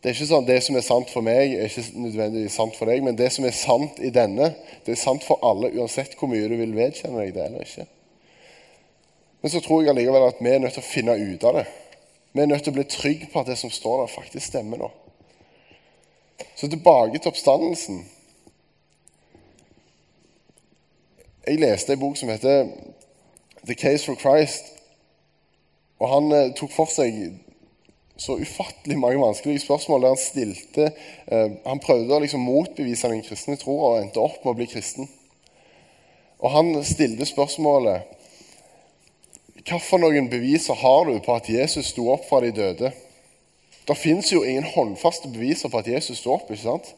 Det 0.01 0.10
er 0.10 0.15
ikke 0.15 0.31
sånn 0.31 0.48
det 0.48 0.58
som 0.65 0.77
er 0.77 0.86
sant 0.86 1.12
for 1.13 1.22
meg, 1.22 1.51
er 1.53 1.70
ikke 1.70 2.01
nødvendigvis 2.01 2.55
sant 2.58 2.74
for 2.74 2.89
deg, 2.89 3.03
men 3.05 3.17
det 3.17 3.27
som 3.36 3.46
er 3.46 3.53
sant 3.53 4.00
i 4.01 4.10
denne, 4.13 4.48
det 4.86 4.96
er 4.96 4.98
sant 4.98 5.22
for 5.27 5.38
alle, 5.46 5.70
uansett 5.77 6.15
hvor 6.17 6.31
mye 6.31 6.48
du 6.50 6.55
vil 6.58 6.74
vedkjenne 6.74 7.22
deg 7.22 7.36
det 7.36 7.43
eller 7.46 7.67
ikke. 7.67 7.86
Men 9.41 9.53
så 9.53 9.62
tror 9.62 9.84
jeg 9.84 9.93
allikevel 9.93 10.25
at 10.25 10.41
vi 10.41 10.50
er 10.50 10.63
nødt 10.63 10.74
til 10.77 10.81
å 10.81 10.89
finne 10.89 11.17
ut 11.22 11.46
av 11.46 11.60
det. 11.60 11.67
Vi 12.34 12.41
er 12.41 12.50
nødt 12.50 12.65
til 12.65 12.74
å 12.74 12.79
bli 12.79 12.88
trygge 12.89 13.29
på 13.29 13.41
at 13.41 13.51
det 13.51 13.60
som 13.62 13.74
står 13.74 14.01
der, 14.01 14.13
faktisk 14.15 14.48
stemmer 14.48 14.81
nå. 14.81 14.89
Så 16.55 16.70
tilbake 16.70 17.20
til 17.20 17.29
oppstandelsen. 17.29 18.01
Jeg 21.46 21.62
leste 21.62 21.93
en 21.93 22.01
bok 22.01 22.17
som 22.17 22.29
heter 22.29 22.70
The 23.65 23.77
Case 23.77 24.05
for 24.05 24.17
Christ. 24.17 24.74
Og 26.01 26.10
han 26.10 26.31
eh, 26.34 26.53
tok 26.58 26.74
for 26.74 26.89
seg 26.89 27.17
så 28.22 28.38
ufattelig 28.38 28.98
mange 29.01 29.18
vanskelige 29.18 29.63
spørsmål 29.63 30.04
der 30.04 30.13
han 30.13 30.20
stilte 30.22 30.92
eh, 31.25 31.51
Han 31.66 31.82
prøvde 31.82 32.13
å 32.13 32.22
liksom 32.22 32.44
motbevise 32.46 33.10
den 33.10 33.24
kristne 33.25 33.58
tro 33.58 33.80
og 33.80 33.98
endte 33.98 34.22
opp 34.22 34.44
med 34.44 34.51
å 34.51 34.58
bli 34.60 34.68
kristen. 34.70 35.10
Og 36.42 36.54
han 36.54 36.75
stilte 36.86 37.25
spørsmålet 37.25 38.18
Hvilke 39.62 40.22
beviser 40.30 40.78
har 40.78 41.10
du 41.10 41.18
på 41.22 41.34
at 41.36 41.50
Jesus 41.50 41.92
sto 41.94 42.08
opp 42.13 42.28
fra 42.30 42.42
de 42.46 42.51
døde? 42.54 42.92
Det 43.88 43.98
fins 43.98 44.32
jo 44.32 44.44
ingen 44.46 44.70
håndfaste 44.70 45.30
beviser 45.30 45.70
på 45.70 45.82
at 45.82 45.90
Jesus 45.90 46.22
sto 46.22 46.34
opp. 46.34 46.50
ikke 46.50 46.63
sant? 46.63 46.94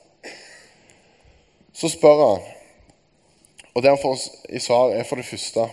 Så 1.74 1.90
spør 1.90 2.20
han, 2.24 2.46
og 3.74 3.82
det 3.82 3.90
han 3.90 4.00
får 4.00 4.20
i 4.50 4.60
svar, 4.60 4.92
er 4.94 5.08
for 5.08 5.20
det 5.20 5.26
første 5.26 5.68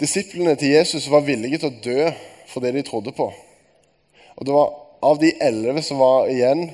Disiplene 0.00 0.54
til 0.60 0.76
Jesus 0.76 1.08
var 1.10 1.24
villige 1.24 1.58
til 1.58 1.72
å 1.72 1.78
dø 1.84 2.10
for 2.46 2.64
det 2.64 2.72
de 2.76 2.82
trodde 2.86 3.12
på. 3.12 3.30
Og 4.36 4.46
det 4.46 4.56
var 4.56 4.82
Av 5.06 5.18
de 5.20 5.28
elleve 5.44 5.82
som 5.84 5.98
var 6.00 6.24
igjen, 6.32 6.70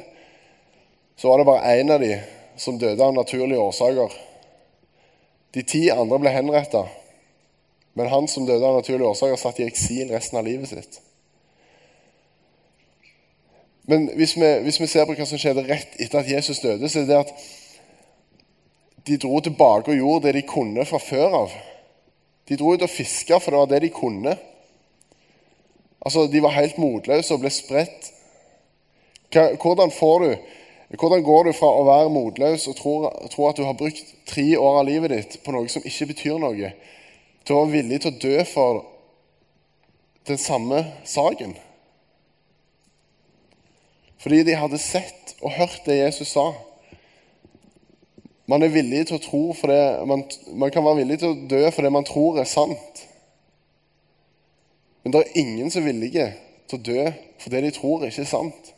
så 1.18 1.28
var 1.28 1.38
det 1.38 1.44
bare 1.44 1.72
én 1.74 1.90
av 1.90 2.00
de 2.00 2.20
som 2.56 2.78
døde 2.78 3.02
av 3.04 3.10
naturlige 3.14 3.60
årsaker. 3.60 4.12
De 5.52 5.64
ti 5.66 5.80
andre 5.90 6.20
ble 6.22 6.30
henretta, 6.32 6.84
men 7.98 8.08
han 8.08 8.28
som 8.30 8.46
døde 8.46 8.64
av 8.64 8.78
naturlige 8.78 9.10
årsaker, 9.10 9.36
satt 9.36 9.58
i 9.60 9.66
eksil 9.66 10.14
resten 10.14 10.38
av 10.38 10.46
livet 10.46 10.70
sitt. 10.70 11.00
Men 13.90 14.06
hvis 14.14 14.36
vi, 14.38 14.52
hvis 14.62 14.80
vi, 14.80 14.86
ser 14.86 15.08
på 15.08 15.18
hva 15.18 15.26
som 15.26 15.40
skjedde 15.42 15.66
rett 15.66 15.98
etter 16.00 16.22
at 16.22 16.30
Jesus 16.30 16.62
døde, 16.62 16.88
så 16.88 17.02
er 17.02 17.10
det 17.10 17.18
at 17.24 17.34
de 19.10 19.18
dro 19.18 19.40
tilbake 19.42 19.90
og 19.90 19.98
gjorde 19.98 20.28
det 20.28 20.36
de 20.38 20.46
kunne 20.46 20.86
fra 20.86 21.02
før 21.02 21.38
av. 21.42 21.54
De 22.48 22.56
dro 22.58 22.72
ut 22.72 22.86
og 22.86 22.90
fiska, 22.90 23.40
for 23.42 23.50
det 23.50 23.60
var 23.60 23.70
det 23.72 23.82
de 23.84 23.92
kunne. 23.94 24.36
Altså, 26.02 26.26
De 26.26 26.42
var 26.42 26.56
helt 26.58 26.78
motløse 26.78 27.34
og 27.34 27.40
ble 27.40 27.50
spredt. 27.50 28.10
Hvordan, 29.32 29.90
du, 29.90 30.36
hvordan 30.98 31.22
går 31.24 31.44
du 31.44 31.52
fra 31.56 31.70
å 31.72 31.84
være 31.88 32.12
motløs 32.12 32.66
og 32.68 32.76
tro, 32.76 32.94
at 33.48 33.56
du 33.56 33.64
har 33.64 33.78
brukt 33.78 34.14
tre 34.28 34.48
år 34.58 34.80
av 34.82 34.88
livet 34.88 35.14
ditt 35.14 35.38
på 35.44 35.54
noe 35.54 35.70
som 35.72 35.84
ikke 35.88 36.10
betyr 36.12 36.40
noe, 36.42 36.72
til 37.42 37.56
å 37.56 37.62
være 37.62 37.76
villig 37.78 38.02
til 38.02 38.12
å 38.12 38.20
dø 38.26 38.42
for 38.50 38.82
den 40.28 40.38
samme 40.38 40.82
saken? 41.08 41.54
Fordi 44.22 44.42
de 44.46 44.58
hadde 44.58 44.78
sett 44.78 45.32
og 45.40 45.56
hørt 45.56 45.80
det 45.86 45.98
Jesus 45.98 46.34
sa. 46.36 46.52
Man 48.46 48.62
er 48.62 48.74
til 48.74 49.16
å 49.16 49.22
tro 49.22 49.42
for 49.56 49.70
det, 49.72 50.06
man, 50.06 50.26
man 50.52 50.70
kan 50.70 50.84
være 50.84 51.00
villig 51.00 51.18
til 51.22 51.32
å 51.32 51.40
dø 51.50 51.62
for 51.70 51.82
det 51.82 51.92
man 51.94 52.06
tror 52.06 52.38
er 52.42 52.46
sant. 52.46 53.06
Men 55.02 55.14
det 55.14 55.22
er 55.22 55.38
ingen 55.42 55.70
som 55.70 55.82
er 55.82 55.90
villige 55.90 56.26
til 56.70 56.78
å 56.78 56.86
dø 56.86 57.04
for 57.42 57.50
det 57.50 57.62
de 57.64 57.74
tror 57.74 58.06
ikke 58.06 58.22
er 58.22 58.30
sant. 58.30 58.72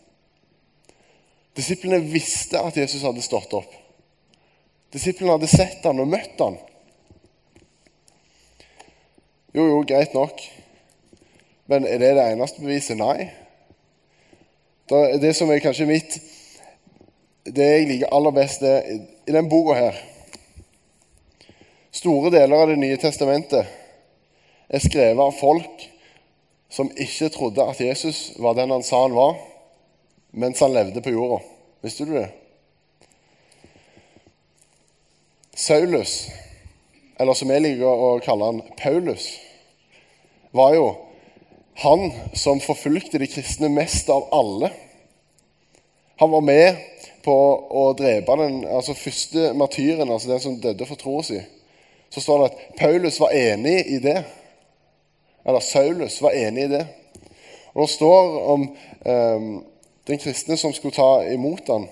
Disiplene 1.54 2.00
visste 2.02 2.58
at 2.58 2.76
Jesus 2.76 3.04
hadde 3.04 3.22
stått 3.22 3.52
opp. 3.54 3.74
Disiplene 4.94 5.36
hadde 5.36 5.50
sett 5.50 5.84
han 5.86 6.00
og 6.02 6.10
møtt 6.10 6.40
han. 6.40 6.56
Jo, 9.54 9.66
jo, 9.68 9.82
greit 9.86 10.14
nok. 10.16 10.40
Men 11.70 11.86
er 11.86 12.00
det 12.02 12.14
det 12.16 12.26
eneste 12.32 12.62
beviset? 12.64 12.98
Nei. 12.98 13.28
Det, 15.20 15.30
som 15.36 15.48
er 15.48 15.62
kanskje 15.64 15.86
mitt 15.88 16.18
Det 17.48 17.64
jeg 17.64 17.86
liker 17.88 18.10
aller 18.12 18.34
best, 18.36 18.60
det 18.60 18.98
i 19.24 19.32
den 19.32 19.48
boka 19.48 19.78
her 19.78 20.00
Store 21.88 22.28
deler 22.34 22.58
av 22.58 22.68
Det 22.68 22.76
nye 22.82 22.98
testamentet 23.00 23.70
er 24.68 24.82
skrevet 24.84 25.22
av 25.24 25.32
folk 25.38 25.86
som 26.74 26.90
ikke 26.98 27.30
trodde 27.30 27.62
at 27.62 27.80
Jesus 27.80 28.32
var 28.42 28.56
den 28.58 28.72
han 28.74 28.82
sa 28.82 29.04
han 29.04 29.14
var, 29.14 29.36
mens 30.34 30.58
han 30.60 30.74
levde 30.74 31.02
på 31.02 31.12
jorda. 31.14 31.38
Visste 31.84 32.06
du 32.08 32.16
det? 32.16 32.28
Saulus, 35.54 36.16
eller 37.20 37.38
som 37.38 37.50
jeg 37.54 37.62
liker 37.62 37.86
å 37.86 38.16
kalle 38.24 38.48
han 38.50 38.62
Paulus, 38.80 39.28
var 40.54 40.74
jo 40.74 40.88
han 41.84 42.08
som 42.38 42.62
forfulgte 42.62 43.20
de 43.22 43.30
kristne 43.30 43.70
mest 43.70 44.10
av 44.10 44.26
alle. 44.34 44.72
Han 46.18 46.30
var 46.34 46.42
med 46.46 46.82
på 47.24 47.34
å 47.70 47.84
drepe 47.98 48.36
den 48.38 48.64
altså 48.66 48.96
første 48.98 49.52
martyren, 49.58 50.10
altså 50.10 50.34
den 50.34 50.42
som 50.42 50.58
døde 50.62 50.86
for 50.90 50.98
troa 50.98 51.22
si. 51.26 51.38
Så 52.10 52.22
står 52.22 52.42
det 52.42 52.50
at 52.50 52.66
Paulus 52.78 53.20
var 53.22 53.34
enig 53.34 53.78
i 53.94 54.00
det. 54.02 54.20
Eller 55.44 55.60
Saulus 55.60 56.20
var 56.22 56.36
enig 56.36 56.64
i 56.64 56.72
det. 56.72 56.86
Og 57.74 57.86
Det 57.86 57.90
står 57.90 58.40
om 58.54 58.68
um, 59.04 59.52
den 60.06 60.20
kristne 60.20 60.56
som 60.56 60.72
skulle 60.72 60.94
ta 60.94 61.24
imot 61.32 61.68
ham. 61.68 61.88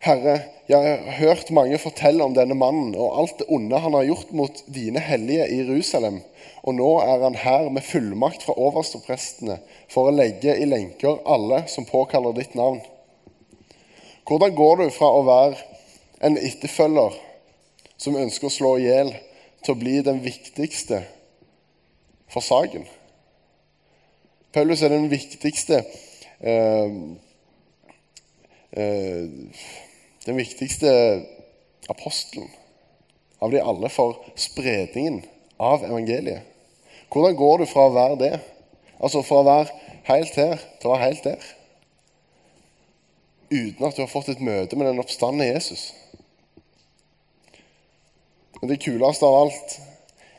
Herre, 0.00 0.38
jeg 0.68 0.80
har 0.80 1.16
hørt 1.18 1.50
mange 1.52 1.78
fortelle 1.78 2.24
om 2.24 2.32
denne 2.32 2.56
mannen 2.56 2.94
og 2.96 3.18
alt 3.20 3.40
det 3.42 3.48
onde 3.52 3.78
han 3.84 3.92
har 3.92 4.06
gjort 4.08 4.30
mot 4.32 4.62
dine 4.72 5.02
hellige 5.04 5.44
i 5.52 5.58
Jerusalem, 5.60 6.22
og 6.64 6.76
nå 6.78 6.88
er 7.04 7.24
han 7.26 7.36
her 7.36 7.68
med 7.68 7.84
fullmakt 7.84 8.46
fra 8.46 8.56
oversteprestene 8.56 9.58
for 9.92 10.08
å 10.08 10.14
legge 10.14 10.56
i 10.56 10.68
lenker 10.68 11.20
alle 11.28 11.66
som 11.68 11.88
påkaller 11.88 12.32
ditt 12.38 12.56
navn. 12.56 12.80
Hvordan 14.24 14.56
går 14.56 14.80
du 14.80 14.86
fra 14.94 15.10
å 15.12 15.26
være 15.26 15.60
en 16.24 16.38
etterfølger 16.38 17.20
som 18.00 18.16
ønsker 18.16 18.48
å 18.48 18.56
slå 18.56 18.74
i 18.78 18.88
hjel, 18.88 19.12
til 19.60 19.74
å 19.74 19.80
bli 19.80 19.98
den 20.06 20.22
viktigste 20.24 21.02
for 22.30 22.44
saken? 22.44 22.86
Paulus 24.54 24.82
er 24.82 24.90
den 24.94 25.10
viktigste 25.10 25.84
eh, 26.40 26.94
eh, 28.72 29.28
den 30.26 30.36
viktigste 30.36 30.90
apostelen 31.88 32.50
av 33.38 33.50
de 33.50 33.62
alle 33.62 33.88
for 33.88 34.18
spredningen 34.36 35.22
av 35.56 35.84
evangeliet. 35.84 36.42
Hvordan 37.10 37.36
går 37.36 37.62
du 37.62 37.66
fra 37.66 37.86
å 37.88 37.94
være 37.94 38.18
det, 38.20 38.34
altså 39.00 39.22
fra 39.26 39.40
å 39.40 39.46
være 39.48 39.94
helt 40.10 40.36
her, 40.38 40.60
til 40.78 40.90
å 40.90 40.92
være 40.94 41.06
helt 41.08 41.24
der? 41.26 41.48
Uten 43.50 43.86
at 43.86 43.96
du 43.96 44.04
har 44.04 44.12
fått 44.12 44.30
et 44.30 44.44
møte 44.44 44.76
med 44.78 44.86
den 44.86 45.02
oppstandende 45.02 45.48
Jesus. 45.48 45.88
Men 48.60 48.70
det 48.70 48.82
kuleste 48.84 49.26
av 49.26 49.38
alt 49.40 49.78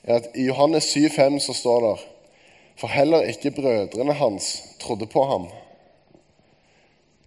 er 0.04 0.16
at 0.16 0.30
i 0.36 0.46
Johannes 0.46 0.98
7,5 0.98 1.40
så 1.40 1.54
står 1.54 1.80
det 1.88 1.98
For 2.82 2.88
heller 2.88 3.28
ikke 3.30 3.52
brødrene 3.52 4.14
hans 4.14 4.64
trodde 4.80 5.06
på 5.06 5.24
ham. 5.24 5.48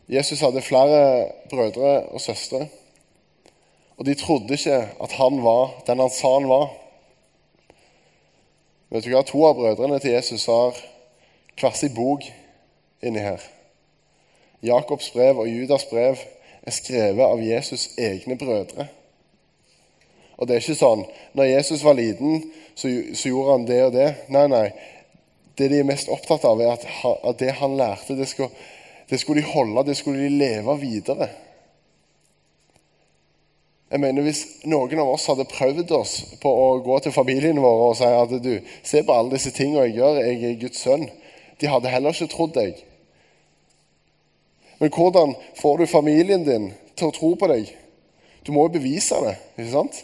Jesus 0.09 0.41
hadde 0.41 0.63
flere 0.63 1.29
brødre 1.51 2.03
og 2.03 2.21
søstre. 2.21 2.67
Og 3.97 4.07
de 4.07 4.15
trodde 4.15 4.55
ikke 4.55 4.89
at 5.03 5.13
han 5.13 5.43
var 5.45 5.83
den 5.87 6.01
han 6.01 6.11
sa 6.11 6.33
han 6.39 6.49
var. 6.49 6.73
Vet 8.91 9.05
du 9.05 9.15
hva? 9.15 9.23
To 9.23 9.47
av 9.47 9.55
brødrene 9.59 9.99
til 9.99 10.15
Jesus 10.15 10.47
har 10.47 10.77
hver 11.61 11.77
sin 11.79 11.95
bok 11.95 12.27
inni 13.03 13.23
her. 13.23 13.43
Jakobs 14.63 15.11
brev 15.11 15.39
og 15.39 15.49
Judas 15.49 15.87
brev 15.91 16.19
er 16.63 16.75
skrevet 16.75 17.25
av 17.25 17.43
Jesus' 17.43 17.95
egne 18.01 18.39
brødre. 18.39 18.89
Og 20.37 20.49
det 20.49 20.57
er 20.57 20.65
ikke 20.65 20.79
sånn 20.79 21.05
når 21.37 21.51
Jesus 21.53 21.85
var 21.87 21.99
liten, 21.99 22.43
så, 22.75 22.91
så 23.15 23.31
gjorde 23.31 23.57
han 23.57 23.67
det 23.69 23.81
og 23.87 23.95
det. 23.95 24.11
Nei, 24.35 24.47
nei. 24.51 24.67
Det 25.55 25.69
de 25.71 25.79
er 25.81 25.87
mest 25.87 26.11
opptatt 26.11 26.47
av, 26.49 26.61
er 26.61 26.75
at, 26.75 26.87
at 27.15 27.39
det 27.39 27.53
han 27.61 27.77
lærte, 27.79 28.17
det 28.19 28.27
skulle, 28.27 28.51
det 29.11 29.21
skulle 29.23 29.45
de 29.45 29.53
holde, 29.53 29.87
det 29.87 29.99
skulle 29.99 30.25
de 30.25 30.39
leve 30.41 30.75
videre. 30.81 31.29
Jeg 33.95 34.01
mener 34.03 34.25
Hvis 34.27 34.41
noen 34.67 34.99
av 34.99 35.13
oss 35.13 35.29
hadde 35.31 35.47
prøvd 35.47 35.93
oss 35.95 36.15
på 36.43 36.51
å 36.51 36.81
gå 36.83 36.97
til 37.05 37.15
familien 37.15 37.61
vår 37.63 37.83
og 37.85 37.93
si 38.01 38.09
at 38.09 38.33
du, 38.43 38.57
se 38.83 39.05
på 39.07 39.15
alle 39.15 39.37
disse 39.37 39.53
tingene 39.55 39.85
jeg 39.87 40.01
gjør, 40.01 40.19
jeg 40.19 40.41
er 40.49 40.57
Guds 40.65 40.83
sønn, 40.83 41.05
de 41.61 41.71
hadde 41.71 41.93
heller 41.93 42.17
ikke 42.17 42.33
trodd 42.33 42.57
deg. 42.57 42.81
Men 44.81 44.91
hvordan 44.91 45.37
får 45.61 45.79
du 45.79 45.87
familien 45.87 46.43
din 46.43 46.73
til 46.99 47.13
å 47.13 47.15
tro 47.15 47.31
på 47.39 47.51
deg? 47.53 47.71
Du 48.43 48.51
må 48.53 48.67
jo 48.67 48.75
bevise 48.75 49.21
det, 49.23 49.37
ikke 49.55 49.71
sant? 49.71 50.03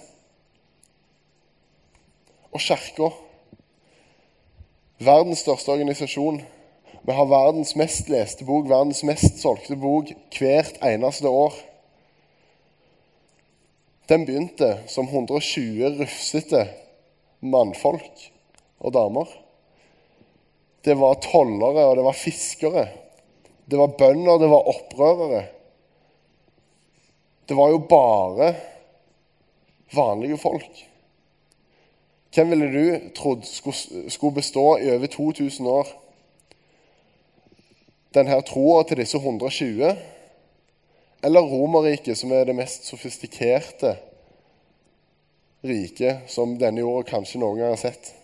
Og 2.50 2.60
Kirka, 2.60 3.10
verdens 4.98 5.44
største 5.44 5.70
organisasjon 5.70 6.40
Vi 7.00 7.14
har 7.16 7.28
verdens 7.30 7.72
mest 7.78 8.10
leste 8.12 8.44
bok, 8.44 8.66
verdens 8.68 9.00
mest 9.08 9.38
solgte 9.40 9.76
bok 9.80 10.10
hvert 10.36 10.76
eneste 10.84 11.30
år. 11.30 11.54
Den 14.10 14.26
begynte 14.28 14.74
som 14.90 15.08
120 15.08 15.94
rufsete 16.02 16.66
mannfolk 17.40 18.26
og 18.80 18.92
damer. 18.92 19.32
Det 20.84 20.98
var 21.00 21.22
tollere, 21.24 21.86
og 21.86 21.96
det 21.96 22.04
var 22.04 22.18
fiskere. 22.18 22.84
Det 23.64 23.78
var 23.80 23.96
bønder, 23.96 24.42
det 24.42 24.50
var 24.52 24.68
opprørere. 24.74 25.42
Det 27.48 27.56
var 27.56 27.72
jo 27.72 27.80
bare 27.88 28.52
vanlige 29.96 30.38
folk. 30.38 30.89
Hvem 32.34 32.52
ville 32.52 32.68
du 32.70 33.10
trodd 33.16 33.42
skulle 33.44 34.34
bestå 34.34 34.76
i 34.78 34.90
over 34.94 35.06
2000 35.06 35.66
år? 35.66 35.88
Denne 38.14 38.38
troa 38.46 38.84
til 38.86 39.02
disse 39.02 39.18
120? 39.18 39.90
Eller 41.22 41.40
Romerriket, 41.40 42.18
som 42.18 42.32
er 42.32 42.46
det 42.46 42.56
mest 42.56 42.86
sofistikerte 42.88 43.96
riket 45.66 46.30
som 46.32 46.54
denne 46.58 46.80
jorda 46.80 47.10
kanskje 47.10 47.42
noen 47.42 47.60
gang 47.60 47.74
har 47.74 47.82
sett? 47.82 48.14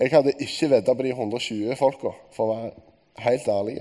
Jeg 0.00 0.14
hadde 0.14 0.36
ikke 0.40 0.70
vedda 0.70 0.94
på 0.96 1.04
de 1.04 1.10
120 1.12 1.76
folka, 1.76 2.12
for 2.32 2.46
å 2.46 2.54
være 2.54 3.24
helt 3.24 3.48
ærlig. 3.52 3.80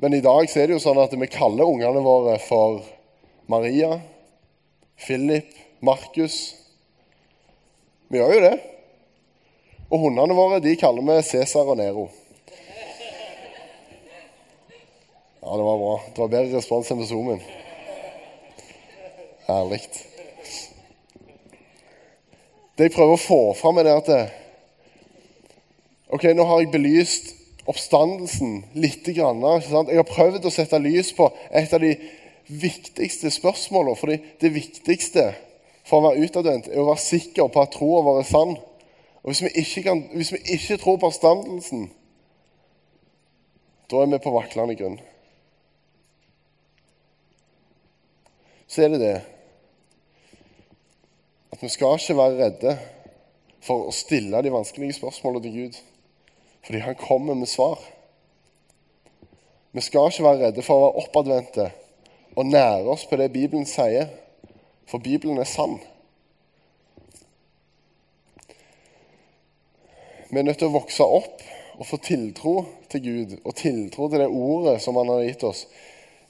Men 0.00 0.14
i 0.14 0.22
dag 0.24 0.46
er 0.56 0.68
det 0.68 0.76
jo 0.76 0.82
sånn 0.84 1.00
at 1.02 1.12
vi 1.12 1.26
kaller 1.28 1.68
ungene 1.68 2.02
våre 2.04 2.36
for 2.44 2.84
Maria, 3.50 3.98
Philip, 5.00 5.50
Markus. 5.84 6.38
Vi 8.10 8.18
gjør 8.18 8.32
jo 8.34 8.42
det. 8.42 8.56
Og 9.86 10.00
hundene 10.02 10.34
våre 10.34 10.58
de 10.62 10.72
kaller 10.78 11.04
vi 11.06 11.22
Cæsar 11.22 11.68
og 11.70 11.76
Nero. 11.78 12.08
Ja, 15.40 15.56
det 15.56 15.64
var 15.64 15.76
bra. 15.78 15.92
Det 16.08 16.18
var 16.18 16.32
bedre 16.32 16.56
respons 16.56 16.90
enn 16.90 16.98
på 16.98 17.06
Zoomen. 17.06 17.42
Herlig. 19.46 19.78
Det 22.74 22.88
jeg 22.88 22.94
prøver 22.96 23.14
å 23.14 23.20
få 23.22 23.38
fram, 23.60 23.78
er 23.78 23.86
det 23.86 23.94
at 24.00 24.10
det, 24.10 24.22
Ok, 26.10 26.24
nå 26.34 26.42
har 26.48 26.64
jeg 26.64 26.72
belyst 26.72 27.28
oppstandelsen 27.70 28.64
litt. 28.74 29.06
Grann, 29.14 29.44
jeg 29.62 30.00
har 30.00 30.08
prøvd 30.08 30.48
å 30.48 30.50
sette 30.50 30.82
lys 30.82 31.12
på 31.14 31.28
et 31.54 31.70
av 31.70 31.84
de 31.86 31.92
viktigste 32.50 33.30
spørsmålene. 33.30 33.96
fordi 33.96 34.18
det 34.42 34.50
viktigste 34.54 35.28
for 35.88 36.00
å 36.00 36.08
være 36.08 36.26
utadvendt 36.26 36.68
er 36.70 36.82
å 36.82 36.88
være 36.90 37.02
sikker 37.02 37.48
på 37.52 37.62
at 37.62 37.72
troa 37.74 38.02
vår 38.06 38.20
er 38.22 38.28
sann. 38.28 38.56
Og 39.20 39.32
hvis 39.32 39.42
vi, 39.44 39.52
ikke 39.62 39.82
kan, 39.88 40.04
hvis 40.14 40.32
vi 40.32 40.40
ikke 40.56 40.78
tror 40.80 41.00
på 41.00 41.10
oppstandelsen, 41.10 41.88
da 43.90 44.00
er 44.00 44.12
vi 44.12 44.22
på 44.22 44.32
vaklende 44.34 44.76
grunn. 44.78 45.00
Så 48.70 48.84
er 48.84 48.94
det 48.94 49.02
det 49.02 49.18
at 51.50 51.62
vi 51.62 51.68
skal 51.68 51.98
ikke 51.98 52.16
være 52.16 52.38
redde 52.38 52.74
for 53.60 53.88
å 53.88 53.94
stille 53.94 54.40
de 54.40 54.52
vanskelige 54.54 54.96
spørsmålene 55.00 55.42
til 55.44 55.56
Gud, 55.56 55.80
fordi 56.64 56.82
han 56.84 56.96
kommer 57.00 57.34
med 57.34 57.50
svar. 57.50 57.82
Vi 59.74 59.82
skal 59.84 60.08
ikke 60.08 60.24
være 60.24 60.46
redde 60.46 60.64
for 60.64 60.78
å 60.78 60.86
være 60.86 61.02
oppadvendte 61.02 61.66
og 62.38 62.46
nære 62.46 62.94
oss 62.94 63.04
på 63.10 63.18
det 63.18 63.32
Bibelen 63.34 63.66
sier, 63.68 64.08
for 64.90 64.98
Bibelen 64.98 65.38
er 65.38 65.48
sann. 65.48 65.78
Vi 70.30 70.38
er 70.38 70.46
nødt 70.46 70.58
til 70.58 70.70
å 70.70 70.74
vokse 70.74 71.06
opp 71.06 71.42
og 71.80 71.86
få 71.86 71.98
tiltro 72.02 72.54
til 72.90 73.02
Gud 73.02 73.32
og 73.40 73.54
tiltro 73.58 74.08
til 74.10 74.22
det 74.22 74.28
ordet 74.28 74.76
som 74.82 74.98
han 74.98 75.10
har 75.10 75.24
gitt 75.24 75.46
oss. 75.46 75.64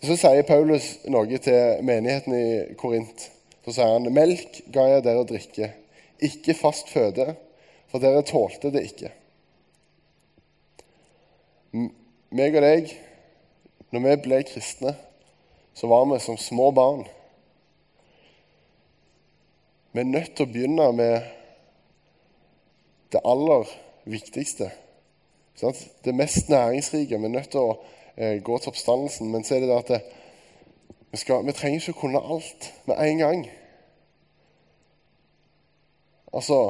Så 0.00 0.16
sier 0.16 0.46
Paulus 0.48 0.94
noe 1.12 1.40
til 1.42 1.84
menigheten 1.84 2.36
i 2.36 2.48
Korint. 2.80 3.26
Så 3.64 3.74
sier 3.76 3.92
han, 3.92 4.08
'Melk 4.08 4.62
ga 4.72 4.86
jeg 4.88 5.04
dere 5.04 5.20
å 5.20 5.28
drikke, 5.28 5.72
ikke 6.20 6.56
fast 6.56 6.88
føde, 6.88 7.34
for 7.92 8.00
dere 8.00 8.24
tålte 8.24 8.72
det 8.72 8.86
ikke.' 8.88 9.12
Meg 12.30 12.56
og 12.56 12.62
deg, 12.62 12.92
når 13.92 14.00
vi 14.06 14.16
ble 14.24 14.42
kristne, 14.48 14.94
så 15.74 15.86
var 15.90 16.06
vi 16.08 16.18
som 16.22 16.38
små 16.38 16.70
barn. 16.70 17.04
Vi 19.92 20.00
er 20.00 20.06
nødt 20.06 20.36
til 20.36 20.46
å 20.46 20.52
begynne 20.52 20.86
med 20.94 21.30
det 23.10 23.20
aller 23.26 23.70
viktigste. 24.06 24.70
Det 26.04 26.14
mest 26.14 26.48
næringsrike. 26.48 27.18
Vi 27.18 27.26
er 27.26 27.32
nødt 27.32 27.50
til 27.50 27.64
å 27.64 27.72
eh, 28.16 28.36
gå 28.42 28.58
til 28.58 28.70
oppstandelsen. 28.70 29.32
Men 29.32 29.44
så 29.44 29.56
er 29.56 29.64
det 29.64 29.70
det 29.72 29.78
at 29.78 29.90
det, 29.90 29.98
vi, 31.10 31.18
skal, 31.18 31.42
vi, 31.46 31.56
trenger 31.58 31.82
ikke 31.82 31.96
å 31.96 32.00
kunne 32.04 32.22
alt 32.22 32.70
med 32.86 33.02
en 33.02 33.24
gang. 33.24 33.42
Altså 36.30 36.60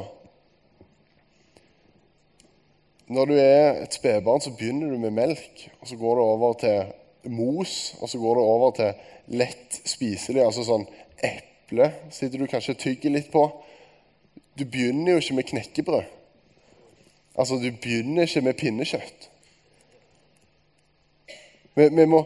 Når 3.10 3.26
du 3.26 3.34
er 3.34 3.82
et 3.82 3.94
spedbarn, 3.94 4.40
så 4.40 4.54
begynner 4.54 4.94
du 4.94 4.98
med 5.02 5.12
melk. 5.12 5.68
og 5.80 5.88
Så 5.88 5.96
går 6.00 6.16
det 6.16 6.24
over 6.24 6.52
til 6.64 7.30
mos, 7.36 7.96
og 8.00 8.08
så 8.08 8.18
går 8.18 8.38
det 8.38 8.44
over 8.44 8.70
til 8.80 8.92
lett 9.36 9.80
spiselig. 9.84 10.44
Altså 10.46 10.64
sånn 10.64 10.88
eple 11.18 11.49
sitter 12.10 12.38
du 12.38 12.46
kanskje 12.50 12.74
og 12.74 12.82
tygger 12.82 13.14
litt 13.14 13.30
på. 13.32 13.44
Du 14.58 14.64
begynner 14.66 15.14
jo 15.14 15.22
ikke 15.22 15.36
med 15.38 15.48
knekkebrød. 15.50 16.16
Altså, 17.38 17.60
du 17.62 17.70
begynner 17.70 18.26
ikke 18.26 18.42
med 18.44 18.58
pinnekjøtt. 18.58 19.28
Vi, 21.78 21.86
vi 21.86 22.04
må 22.10 22.24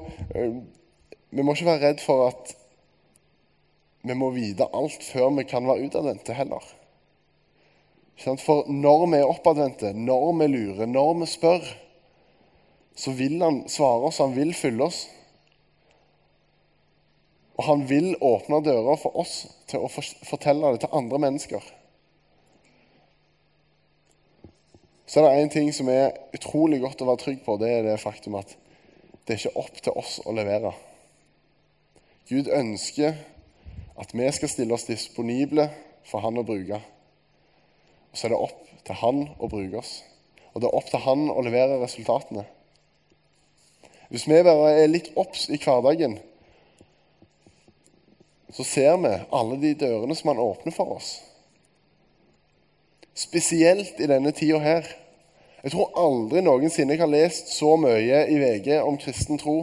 vi 1.34 1.42
må 1.42 1.54
ikke 1.54 1.66
være 1.66 1.82
redd 1.88 2.02
for 2.04 2.28
at 2.28 2.52
vi 4.06 4.14
må 4.14 4.28
vite 4.34 4.68
alt 4.76 5.02
før 5.02 5.32
vi 5.34 5.46
kan 5.48 5.66
være 5.66 5.88
utadvendte 5.88 6.36
heller. 6.36 6.62
For 8.22 8.68
når 8.70 9.06
vi 9.10 9.18
er 9.18 9.30
oppadvendte, 9.30 9.90
når 9.98 10.28
vi 10.38 10.46
lurer, 10.52 10.86
når 10.86 11.14
vi 11.18 11.26
spør, 11.26 11.66
så 12.94 13.14
vil 13.18 13.42
han 13.42 13.64
svare 13.68 14.06
oss, 14.06 14.20
han 14.22 14.36
vil 14.36 14.54
fylle 14.54 14.86
oss. 14.86 15.08
Og 17.54 17.64
han 17.68 17.84
vil 17.88 18.14
åpne 18.20 18.60
dører 18.66 18.98
for 18.98 19.16
oss 19.22 19.44
til 19.70 19.84
å 19.84 19.90
fortelle 19.90 20.72
det 20.74 20.82
til 20.84 20.96
andre 20.96 21.20
mennesker. 21.22 21.62
Så 25.06 25.20
er 25.20 25.28
det 25.28 25.44
én 25.44 25.52
ting 25.52 25.70
som 25.74 25.88
er 25.92 26.16
utrolig 26.34 26.80
godt 26.82 27.04
å 27.04 27.08
være 27.10 27.22
trygg 27.22 27.44
på. 27.44 27.58
Det 27.60 27.70
er 27.70 27.84
det 27.86 28.00
faktum 28.02 28.38
at 28.40 28.56
det 29.24 29.36
er 29.36 29.40
ikke 29.40 29.60
opp 29.60 29.78
til 29.84 30.00
oss 30.00 30.16
å 30.26 30.34
levere. 30.34 30.72
Gud 32.28 32.48
ønsker 32.48 33.14
at 34.00 34.14
vi 34.16 34.26
skal 34.32 34.50
stille 34.50 34.74
oss 34.74 34.88
disponible 34.88 35.68
for 36.08 36.24
Han 36.24 36.40
å 36.40 36.46
bruke. 36.46 36.80
Og 38.10 38.18
så 38.18 38.26
er 38.26 38.34
det 38.34 38.42
opp 38.42 38.60
til 38.86 38.98
Han 39.00 39.22
å 39.38 39.48
bruke 39.52 39.78
oss. 39.78 39.94
Og 40.54 40.62
det 40.62 40.70
er 40.70 40.78
opp 40.80 40.90
til 40.90 41.04
Han 41.04 41.28
å 41.30 41.44
levere 41.44 41.80
resultatene. 41.82 42.46
Hvis 44.10 44.26
vi 44.28 44.42
bare 44.46 44.72
er 44.78 44.90
litt 44.90 45.12
obs 45.20 45.48
i 45.50 45.58
hverdagen, 45.60 46.18
så 48.52 48.66
ser 48.66 48.98
vi 49.00 49.14
alle 49.32 49.60
de 49.62 49.72
dørene 49.78 50.16
som 50.16 50.32
Han 50.32 50.42
åpner 50.42 50.74
for 50.74 50.96
oss. 50.96 51.16
Spesielt 53.14 54.00
i 54.00 54.10
denne 54.10 54.32
tida 54.34 54.58
her. 54.58 54.88
Jeg 55.62 55.72
tror 55.72 55.94
aldri 55.96 56.42
noensinne 56.44 56.92
jeg 56.92 57.00
har 57.00 57.08
lest 57.08 57.54
så 57.56 57.76
mye 57.80 58.26
i 58.28 58.36
VG 58.42 58.82
om 58.82 58.98
kristen 59.00 59.40
tro 59.40 59.62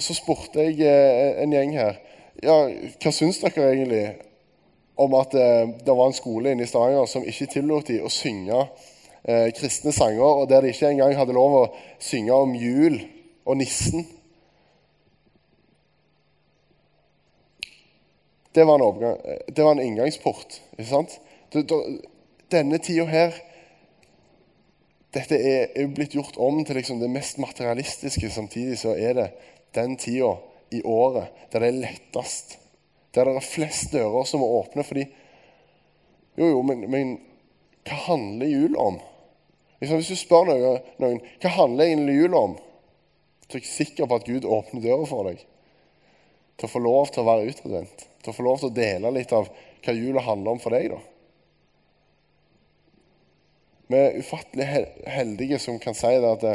så 0.00 0.14
spurte 0.16 0.62
jeg 0.64 0.80
eh, 0.88 1.42
en 1.42 1.52
gjeng 1.52 1.74
her 1.76 1.98
ja, 2.42 2.54
hva 3.00 3.12
syns 3.14 3.42
dere 3.42 3.70
egentlig 3.74 4.04
om 5.00 5.14
at 5.18 5.34
eh, 5.38 5.70
det 5.84 5.94
var 5.94 6.08
en 6.08 6.16
skole 6.16 6.54
inne 6.54 6.66
i 6.66 6.70
Stavanger 6.70 7.06
som 7.10 7.26
ikke 7.26 7.50
tillot 7.52 7.88
dem 7.90 8.06
å 8.06 8.12
synge 8.12 8.60
eh, 9.22 9.50
kristne 9.56 9.92
sanger, 9.94 10.24
og 10.24 10.48
der 10.50 10.64
de 10.64 10.72
ikke 10.74 10.90
engang 10.90 11.14
hadde 11.18 11.36
lov 11.36 11.56
å 11.58 11.64
synge 12.02 12.34
om 12.34 12.54
jul 12.58 13.00
og 13.44 13.58
nissen. 13.60 14.06
Det 18.54 18.64
var 18.64 18.78
en, 18.78 18.86
overgang, 18.86 19.20
eh, 19.24 19.40
det 19.46 19.62
var 19.62 19.72
en 19.72 19.82
inngangsport. 19.82 20.60
ikke 20.78 20.90
sant? 20.90 21.20
Denne 22.50 22.78
tida 22.78 23.06
her 23.10 23.34
Dette 25.14 25.38
er, 25.38 25.68
er 25.78 25.90
blitt 25.94 26.14
gjort 26.16 26.34
om 26.42 26.56
til 26.66 26.74
liksom 26.74 26.98
det 26.98 27.10
mest 27.10 27.38
materialistiske. 27.38 28.30
Samtidig 28.34 28.80
så 28.80 28.96
er 28.98 29.14
det 29.14 29.26
den 29.74 29.94
tida 29.96 30.32
i 30.74 30.80
året 30.82 31.30
der 31.52 31.62
det 31.62 31.68
er 31.68 31.82
lettest. 31.84 32.56
Der 33.14 33.30
det 33.30 33.36
er 33.38 33.46
flest 33.46 33.92
dører 33.92 34.26
som 34.26 34.42
må 34.42 34.48
åpne. 34.58 34.82
fordi 34.82 35.06
Jo, 36.36 36.48
jo, 36.48 36.62
men, 36.62 36.82
men 36.90 37.12
hva 37.86 37.98
handler 38.08 38.50
jul 38.50 38.74
om? 38.76 38.98
Hvis 39.78 40.08
du 40.08 40.16
spør 40.18 40.48
noen, 40.48 40.80
noen 40.98 41.20
hva 41.42 41.52
handler 41.58 41.90
egentlig 41.90 42.16
jul 42.16 42.34
om, 42.34 42.56
så 43.44 43.58
er 43.58 43.62
jeg 43.62 43.70
sikker 43.70 44.08
på 44.10 44.18
at 44.18 44.26
Gud 44.26 44.46
åpner 44.48 44.82
døra 44.82 45.06
for 45.06 45.30
deg. 45.30 45.42
Til 46.58 46.66
å 46.66 46.74
få 46.74 46.82
lov 46.82 47.12
til 47.12 47.22
å 47.22 47.28
være 47.28 47.52
utadvendt. 47.52 48.06
Til 48.24 48.32
å 48.32 48.36
få 48.36 48.46
lov 48.46 48.62
til 48.62 48.70
å 48.70 48.76
dele 48.76 49.12
litt 49.12 49.32
av 49.36 49.50
hva 49.84 49.92
jula 49.92 50.24
handler 50.24 50.56
om 50.56 50.62
for 50.62 50.72
deg. 50.72 50.94
da. 50.94 51.00
Vi 53.92 54.00
er 54.00 54.16
ufattelig 54.16 54.66
heldige 55.12 55.58
som 55.60 55.76
kan 55.78 55.96
si 55.96 56.08
det 56.08 56.30
at 56.30 56.46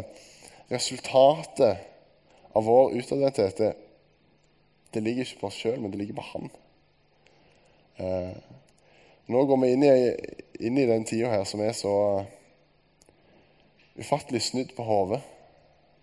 resultatet 0.73 1.86
av 2.58 2.65
vår 2.65 2.95
utadvendthet 2.97 3.62
det, 4.89 5.01
ligger 5.03 5.27
ikke 5.27 5.43
på 5.43 5.49
oss 5.51 5.60
sjøl, 5.62 5.77
men 5.77 5.93
det 5.93 5.99
ligger 6.01 6.17
på 6.17 6.25
Han. 6.32 6.49
Eh, 8.01 8.38
nå 9.29 9.43
går 9.45 9.60
vi 9.62 9.71
inn 9.75 9.86
i, 9.86 9.93
inn 10.65 10.77
i 10.82 10.88
den 10.89 11.05
tida 11.05 11.29
her 11.29 11.45
som 11.45 11.62
er 11.62 11.75
så 11.77 11.93
ufattelig 13.99 14.41
snudd 14.47 14.73
på 14.73 14.86
hodet. 14.88 15.21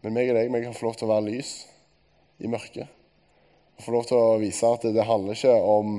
Men 0.05 0.14
meg 0.14 0.31
og 0.31 0.38
deg 0.38 0.52
vi 0.55 0.62
kan 0.62 0.76
få 0.76 0.87
lov 0.87 1.00
til 1.00 1.09
å 1.09 1.16
være 1.16 1.26
lys 1.33 1.57
i 2.38 2.50
mørket. 2.52 2.95
Og 3.76 3.84
få 3.84 3.92
lov 3.92 4.06
til 4.08 4.18
å 4.20 4.38
vise 4.40 4.68
at 4.68 4.86
det, 4.88 5.04
handler 5.04 5.36
ikke 5.36 5.56
om 5.56 5.98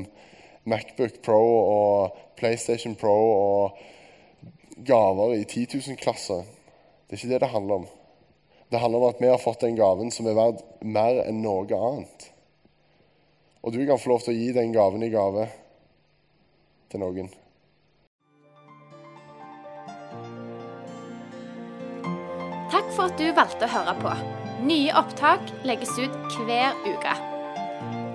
Macbook 0.67 1.21
Pro 1.25 1.41
og 1.57 2.17
PlayStation 2.39 2.97
Pro 2.97 3.15
og 3.15 3.83
gaver 4.87 5.35
i 5.37 5.43
10 5.45 5.77
000-klasse. 5.77 6.41
Det 7.07 7.15
er 7.15 7.21
ikke 7.21 7.33
det 7.33 7.41
det 7.45 7.53
handler 7.53 7.83
om. 7.83 7.87
Det 8.67 8.81
handler 8.81 8.99
om 8.99 9.09
at 9.13 9.21
vi 9.21 9.29
har 9.31 9.39
fått 9.39 9.63
den 9.63 9.77
gaven 9.77 10.11
som 10.11 10.27
er 10.27 10.35
verdt 10.35 10.63
mer 10.83 11.21
enn 11.23 11.39
noe 11.43 11.69
annet. 11.71 12.31
Og 13.63 13.73
du 13.73 13.79
kan 13.87 13.99
få 13.99 14.11
lov 14.13 14.25
til 14.25 14.33
å 14.33 14.37
gi 14.37 14.51
den 14.55 14.73
gaven 14.75 15.05
i 15.05 15.11
gave 15.13 15.47
til 16.91 17.03
noen. 17.03 17.31
Takk 22.67 22.91
for 22.91 23.07
at 23.07 23.17
du 23.19 23.31
valgte 23.31 23.67
å 23.67 23.73
høre 23.77 23.95
på. 24.03 24.13
Nye 24.67 24.93
opptak 24.99 25.51
legges 25.67 25.95
ut 25.99 26.39
hver 26.43 26.75
uke. 26.87 27.36